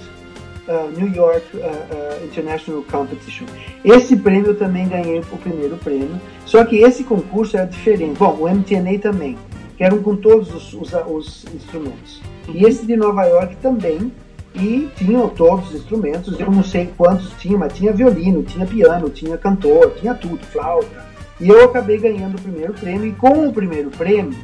[0.68, 3.46] uh, New York uh, uh, International Competition.
[3.82, 8.18] Esse prêmio eu também ganhei o primeiro prêmio, só que esse concurso era diferente.
[8.18, 9.38] Bom, o MTNA também,
[9.76, 12.20] que eram com todos os, os, os instrumentos.
[12.48, 14.12] E esse de Nova York também,
[14.54, 19.08] e tinham todos os instrumentos, eu não sei quantos tinha, mas tinha violino, tinha piano,
[19.08, 21.11] tinha cantor, tinha tudo, flauta.
[21.40, 24.38] E eu acabei ganhando o primeiro prêmio, e com o primeiro prêmio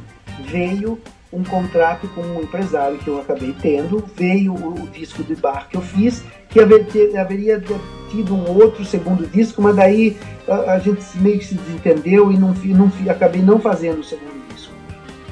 [0.45, 0.99] veio
[1.31, 5.77] um contrato com um empresário que eu acabei tendo, veio o, disco de bar que
[5.77, 7.61] eu fiz, que haver, ter, haveria
[8.09, 10.17] tido um outro segundo disco, mas daí
[10.47, 14.47] a, a gente meio que se desentendeu e não, não, acabei não fazendo o segundo
[14.51, 14.73] disco.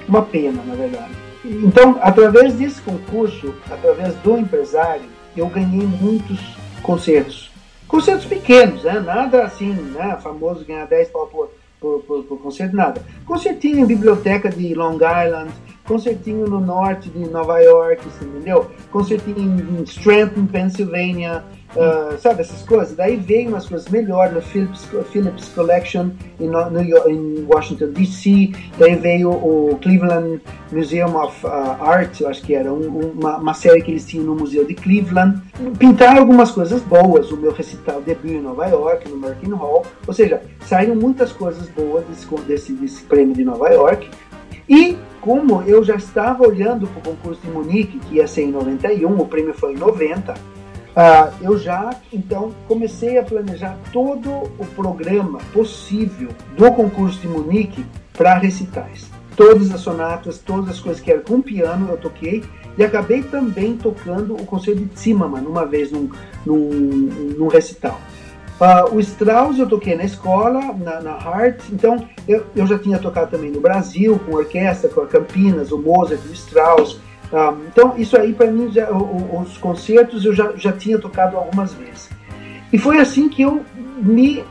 [0.08, 1.12] Uma pena, na verdade.
[1.44, 5.06] Então, através desse concurso, através do empresário,
[5.36, 6.40] eu ganhei muitos
[6.84, 7.50] concertos.
[7.88, 9.00] Concertos pequenos, né?
[9.00, 10.18] nada assim, né?
[10.22, 13.02] famoso ganhar 10 pau por, por, por, por concerto, nada.
[13.26, 15.52] Concertinho em biblioteca de Long Island,
[15.88, 18.70] concertinho no norte de Nova York, entendeu?
[18.92, 21.44] Concertinho em Scranton, Pennsylvania,
[21.76, 22.96] uh, sabe, essas coisas.
[22.96, 26.10] Daí veio umas coisas melhores no Philips Collection
[26.40, 26.48] em,
[27.10, 28.52] em Washington, D.C.
[28.78, 33.54] Daí veio o Cleveland Museum of uh, Art, eu acho que era um, uma, uma,
[33.54, 35.42] série que eles tinham no Museu de Cleveland.
[35.80, 39.86] Pintaram algumas coisas boas, o meu recital debut em Nova York, no American Hall.
[40.06, 44.10] Ou seja, saíram muitas coisas boas desse, desse, desse prêmio de Nova York.
[44.70, 48.52] E como eu já estava olhando para o concurso de Munique, que ia ser em
[48.52, 50.38] 91, o prêmio foi em 90, uh,
[50.96, 57.86] ah, eu já então comecei a planejar todo o programa possível do concurso de Munique
[58.14, 59.10] para recitais.
[59.36, 62.44] Todas as sonatas, todas as coisas que eram com piano eu toquei
[62.78, 66.10] e acabei também tocando o concerto de Zimmermann uma vez num,
[66.46, 66.60] num,
[67.38, 68.00] num recital.
[68.60, 72.98] Uh, o Strauss eu toquei na escola, na, na Hart, então eu, eu já tinha
[72.98, 76.94] tocado também no Brasil, com orquestra, com a Campinas, o Mozart, o Strauss.
[77.32, 81.74] Uh, então isso aí para mim, já, os concertos eu já, já tinha tocado algumas
[81.74, 82.10] vezes.
[82.74, 83.64] E foi assim que eu
[83.98, 84.44] me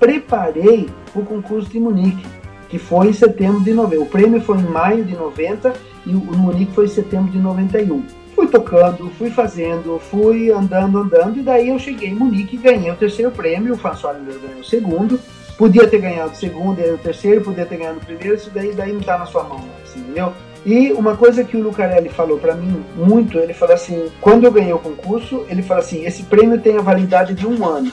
[0.00, 2.26] preparei para o concurso de Munique,
[2.70, 4.02] que foi em setembro de 90.
[4.02, 5.72] O prêmio foi em maio de 90
[6.06, 11.38] e o Munique foi em setembro de 91 fui tocando, fui fazendo, fui andando, andando,
[11.38, 14.60] e daí eu cheguei em Munique e ganhei o terceiro prêmio, o François Oliveira ganhou
[14.60, 15.20] o segundo,
[15.56, 18.72] podia ter ganhado o segundo e o terceiro, podia ter ganhado o primeiro, isso daí,
[18.72, 20.32] daí não está na sua mão mais, entendeu?
[20.66, 24.52] E uma coisa que o Lucarelli falou para mim muito, ele falou assim, quando eu
[24.52, 27.92] ganhei o concurso, ele falou assim, esse prêmio tem a validade de um ano.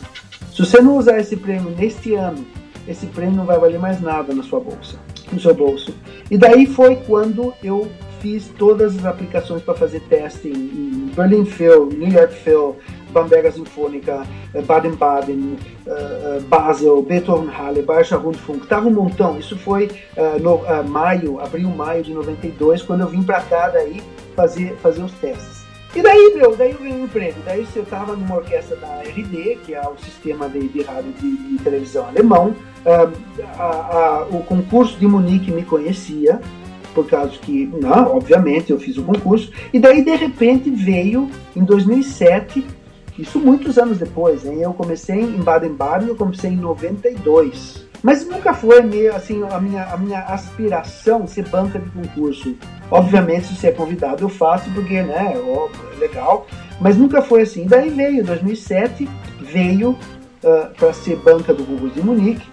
[0.53, 2.45] Se você não usar esse prêmio neste ano,
[2.87, 4.97] esse prêmio não vai valer mais nada na sua bolsa,
[5.31, 5.93] no seu bolso.
[6.29, 7.89] E daí foi quando eu
[8.21, 12.77] fiz todas as aplicações para fazer teste em Berlin Phil, New York Phil,
[13.11, 19.37] Bamberger Sinfônica, eh, Baden-Baden, uh, Basel, Beethoven-Halle, Bayerischer Rundfunk, tava um montão.
[19.37, 19.89] Isso foi
[20.39, 24.01] no maio, abril, maio de 92, quando eu vim para cá daí
[24.33, 25.61] fazer, fazer os testes.
[25.93, 27.35] E daí, meu, daí eu ganhei um prêmio.
[27.45, 31.57] Daí eu estava numa orquestra da RD, que é o sistema de, de rádio de
[31.61, 32.55] televisão alemão.
[32.85, 36.39] A, a, o concurso de Munique me conhecia,
[36.93, 39.51] por causa que, não, obviamente, eu fiz o concurso.
[39.73, 42.65] E daí, de repente, veio em 2007,
[43.17, 44.61] isso muitos anos depois, hein?
[44.61, 47.85] eu comecei em Baden-Baden, eu comecei em 92.
[48.03, 52.55] Mas nunca foi meio assim a minha, a minha aspiração ser banca de concurso.
[52.89, 56.47] Obviamente, se você é convidado, eu faço porque né, é legal.
[56.79, 57.67] Mas nunca foi assim.
[57.67, 59.07] Daí veio 2007,
[59.41, 62.49] veio uh, para ser banca do Google de Munique.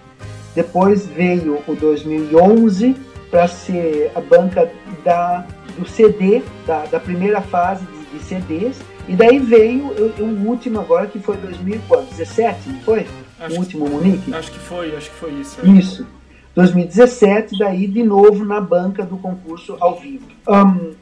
[0.53, 2.95] Depois veio o 2011
[3.29, 4.71] para ser a banca
[5.03, 5.45] da,
[5.77, 8.79] do CD, da, da primeira fase de, de, CDs.
[9.07, 13.07] E daí veio o, o, último agora, que foi 2017, não foi?
[13.39, 14.33] Acho o último que, Munique?
[14.33, 15.59] Acho que foi, acho que foi isso.
[15.61, 15.69] É.
[15.69, 16.07] Isso.
[16.55, 20.25] 2017, daí de novo na banca do concurso ao vivo.
[20.47, 20.93] Um,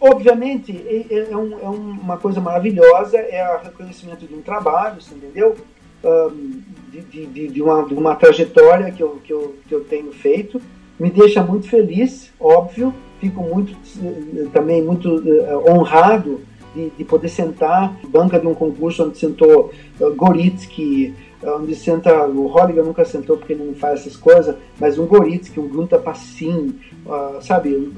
[0.00, 5.14] obviamente, é, é, um, é, uma coisa maravilhosa, é o reconhecimento de um trabalho, você
[5.14, 5.56] entendeu?
[6.02, 10.12] Um, de, de, de, uma, de uma trajetória que eu, que, eu, que eu tenho
[10.12, 10.60] feito
[11.00, 13.74] me deixa muito feliz, óbvio, fico muito
[14.52, 16.42] também muito uh, honrado
[16.74, 22.46] de, de, poder sentar banca de um concurso onde sentou uh, Goritsky, onde senta o
[22.46, 26.78] Holliger nunca sentou porque ele não faz essas coisas, mas um Goritsky, um Gunta Passin,
[27.06, 27.90] uh, sabe,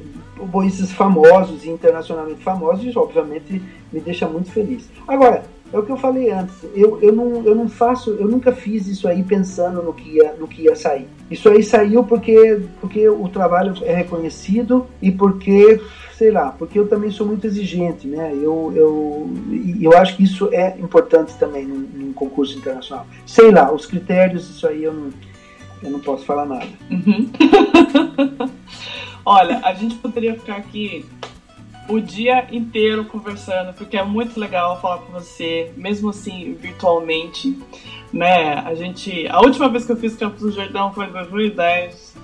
[0.64, 3.60] esses famosos e internacionalmente famosos, obviamente
[3.92, 4.88] me deixa muito feliz.
[5.08, 5.42] Agora,
[5.72, 6.54] é o que eu falei antes.
[6.74, 10.34] Eu, eu, não, eu não faço, eu nunca fiz isso aí pensando no que ia,
[10.34, 11.08] no que ia sair.
[11.30, 15.80] Isso aí saiu porque, porque o trabalho é reconhecido e porque,
[16.14, 18.32] sei lá, porque eu também sou muito exigente, né?
[18.34, 19.30] Eu, eu,
[19.80, 23.06] eu acho que isso é importante também num, num concurso internacional.
[23.24, 25.10] Sei lá, os critérios, isso aí eu não,
[25.82, 26.68] eu não posso falar nada.
[26.90, 27.30] Uhum.
[29.24, 31.06] Olha, a gente poderia ficar aqui
[31.88, 37.58] o dia inteiro conversando, porque é muito legal falar com você, mesmo assim, virtualmente,
[38.12, 38.54] né?
[38.60, 42.16] A gente, a última vez que eu fiz Campos do Jordão foi em 2010.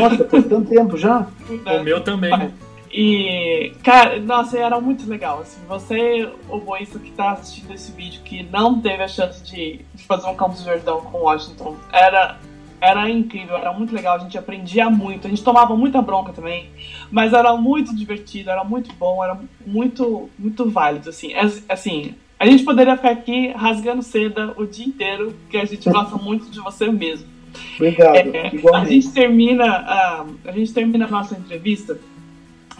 [0.00, 1.26] Nossa, faz tanto tempo já?
[1.48, 2.52] O meu também.
[2.92, 5.40] E, cara, nossa, era muito legal.
[5.40, 9.80] Assim, você, o boísta que tá assistindo esse vídeo, que não teve a chance de,
[9.94, 12.38] de fazer um Campos do Jordão com Washington, era
[12.80, 16.70] era incrível, era muito legal, a gente aprendia muito, a gente tomava muita bronca também,
[17.10, 21.32] mas era muito divertido, era muito bom, era muito, muito válido, assim.
[21.68, 26.16] Assim, a gente poderia ficar aqui rasgando seda o dia inteiro, porque a gente gosta
[26.22, 27.28] muito de você mesmo.
[27.76, 28.16] Obrigado.
[28.16, 31.98] É, a gente termina a, a gente termina a nossa entrevista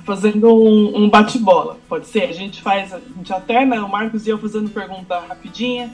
[0.04, 2.24] fazendo um, um bate-bola, pode ser?
[2.24, 5.90] A gente faz, a gente alterna, o Marcos e eu fazendo pergunta rapidinha,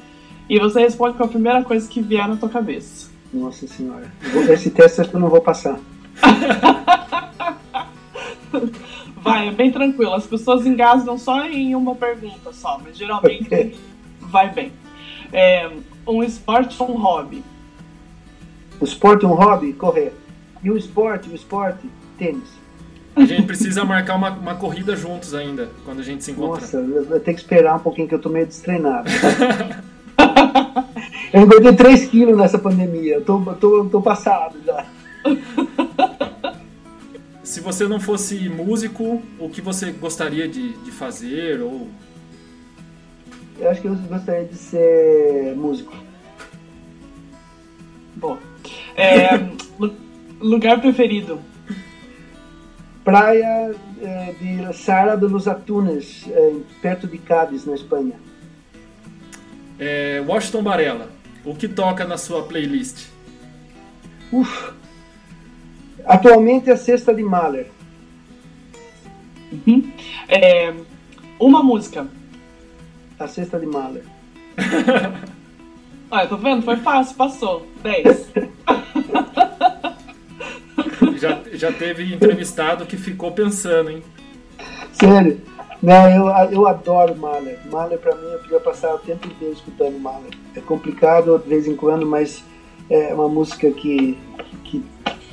[0.48, 3.05] e você responde com a primeira coisa que vier na tua cabeça.
[3.36, 4.10] Nossa senhora.
[4.50, 5.78] Esse teste eu não vou passar.
[9.20, 10.14] Vai, é bem tranquilo.
[10.14, 13.76] As pessoas engasgam só em uma pergunta só, mas geralmente
[14.20, 14.72] vai bem.
[15.32, 15.68] É,
[16.06, 17.42] um esporte ou um hobby?
[18.80, 19.72] O esporte é um hobby?
[19.72, 20.14] Correr.
[20.62, 21.28] E o esporte?
[21.28, 21.90] O esporte?
[22.16, 22.48] Tênis.
[23.16, 26.60] A gente precisa marcar uma, uma corrida juntos ainda, quando a gente se encontra.
[26.60, 29.10] Nossa, eu tenho que esperar um pouquinho que eu tô meio destreinado.
[31.36, 33.16] Eu engordei 3 quilos nessa pandemia.
[33.16, 34.86] Eu tô, tô, tô passado já.
[37.44, 41.60] Se você não fosse músico, o que você gostaria de, de fazer?
[41.60, 41.88] Ou...
[43.58, 45.94] Eu acho que eu gostaria de ser músico.
[48.14, 48.38] Bom.
[48.96, 49.38] É,
[50.40, 51.38] lugar preferido?
[53.04, 58.14] Praia é, de Sara de los Atunes, é, perto de Cádiz, na Espanha.
[59.78, 61.15] É, Washington Barella,
[61.46, 63.06] o que toca na sua playlist?
[64.32, 64.72] Uf.
[66.04, 67.70] Atualmente é a sexta de Mahler.
[69.52, 69.92] Uhum.
[70.28, 70.74] É,
[71.38, 72.08] uma música.
[73.18, 74.04] A sexta de Mahler.
[76.10, 76.62] Olha, tô vendo?
[76.62, 77.66] Foi fácil, passou.
[77.82, 78.32] 10.
[81.18, 84.02] já, já teve entrevistado que ficou pensando, hein?
[84.92, 85.40] Sério?
[85.86, 87.60] Não, eu, eu adoro Mahler.
[87.70, 90.32] Mahler, para mim, eu podia passar o tempo inteiro escutando Mahler.
[90.56, 92.42] É complicado de vez em quando, mas
[92.90, 94.18] é uma música que,
[94.64, 94.84] que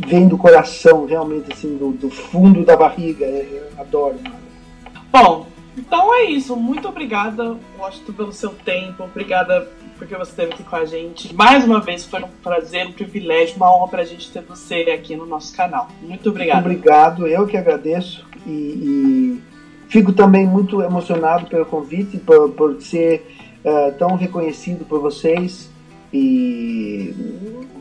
[0.06, 3.26] vem do coração, realmente, assim, do, do fundo da barriga.
[3.26, 5.02] Eu adoro Mahler.
[5.12, 6.56] Bom, então é isso.
[6.56, 9.06] Muito obrigada, Washington, pelo seu tempo.
[9.06, 11.34] Obrigada porque você esteve aqui com a gente.
[11.34, 14.82] Mais uma vez, foi um prazer, um privilégio, uma honra para a gente ter você
[14.94, 15.88] aqui no nosso canal.
[16.00, 16.60] Muito obrigado.
[16.60, 18.24] Obrigado, eu que agradeço.
[18.46, 18.52] e...
[18.52, 19.53] e
[19.94, 23.28] Fico também muito emocionado pelo convite, por, por ser
[23.64, 25.70] uh, tão reconhecido por vocês
[26.12, 27.14] e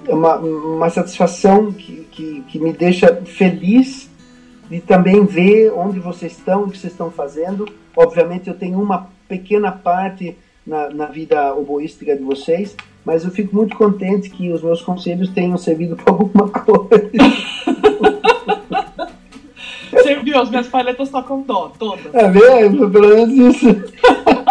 [0.06, 4.10] é uma, uma satisfação que, que, que, me deixa feliz
[4.68, 7.66] de também ver onde vocês estão, o que vocês estão fazendo.
[7.96, 10.36] Obviamente eu tenho uma pequena parte
[10.66, 15.30] na, na vida oboística de vocês, mas eu fico muito contente que os meus conselhos
[15.30, 17.10] tenham servido para alguma coisa.
[19.92, 22.14] Você viu, as minhas palhetas tocam dó, todas.
[22.14, 22.90] É mesmo?
[22.90, 23.66] Pelo menos isso.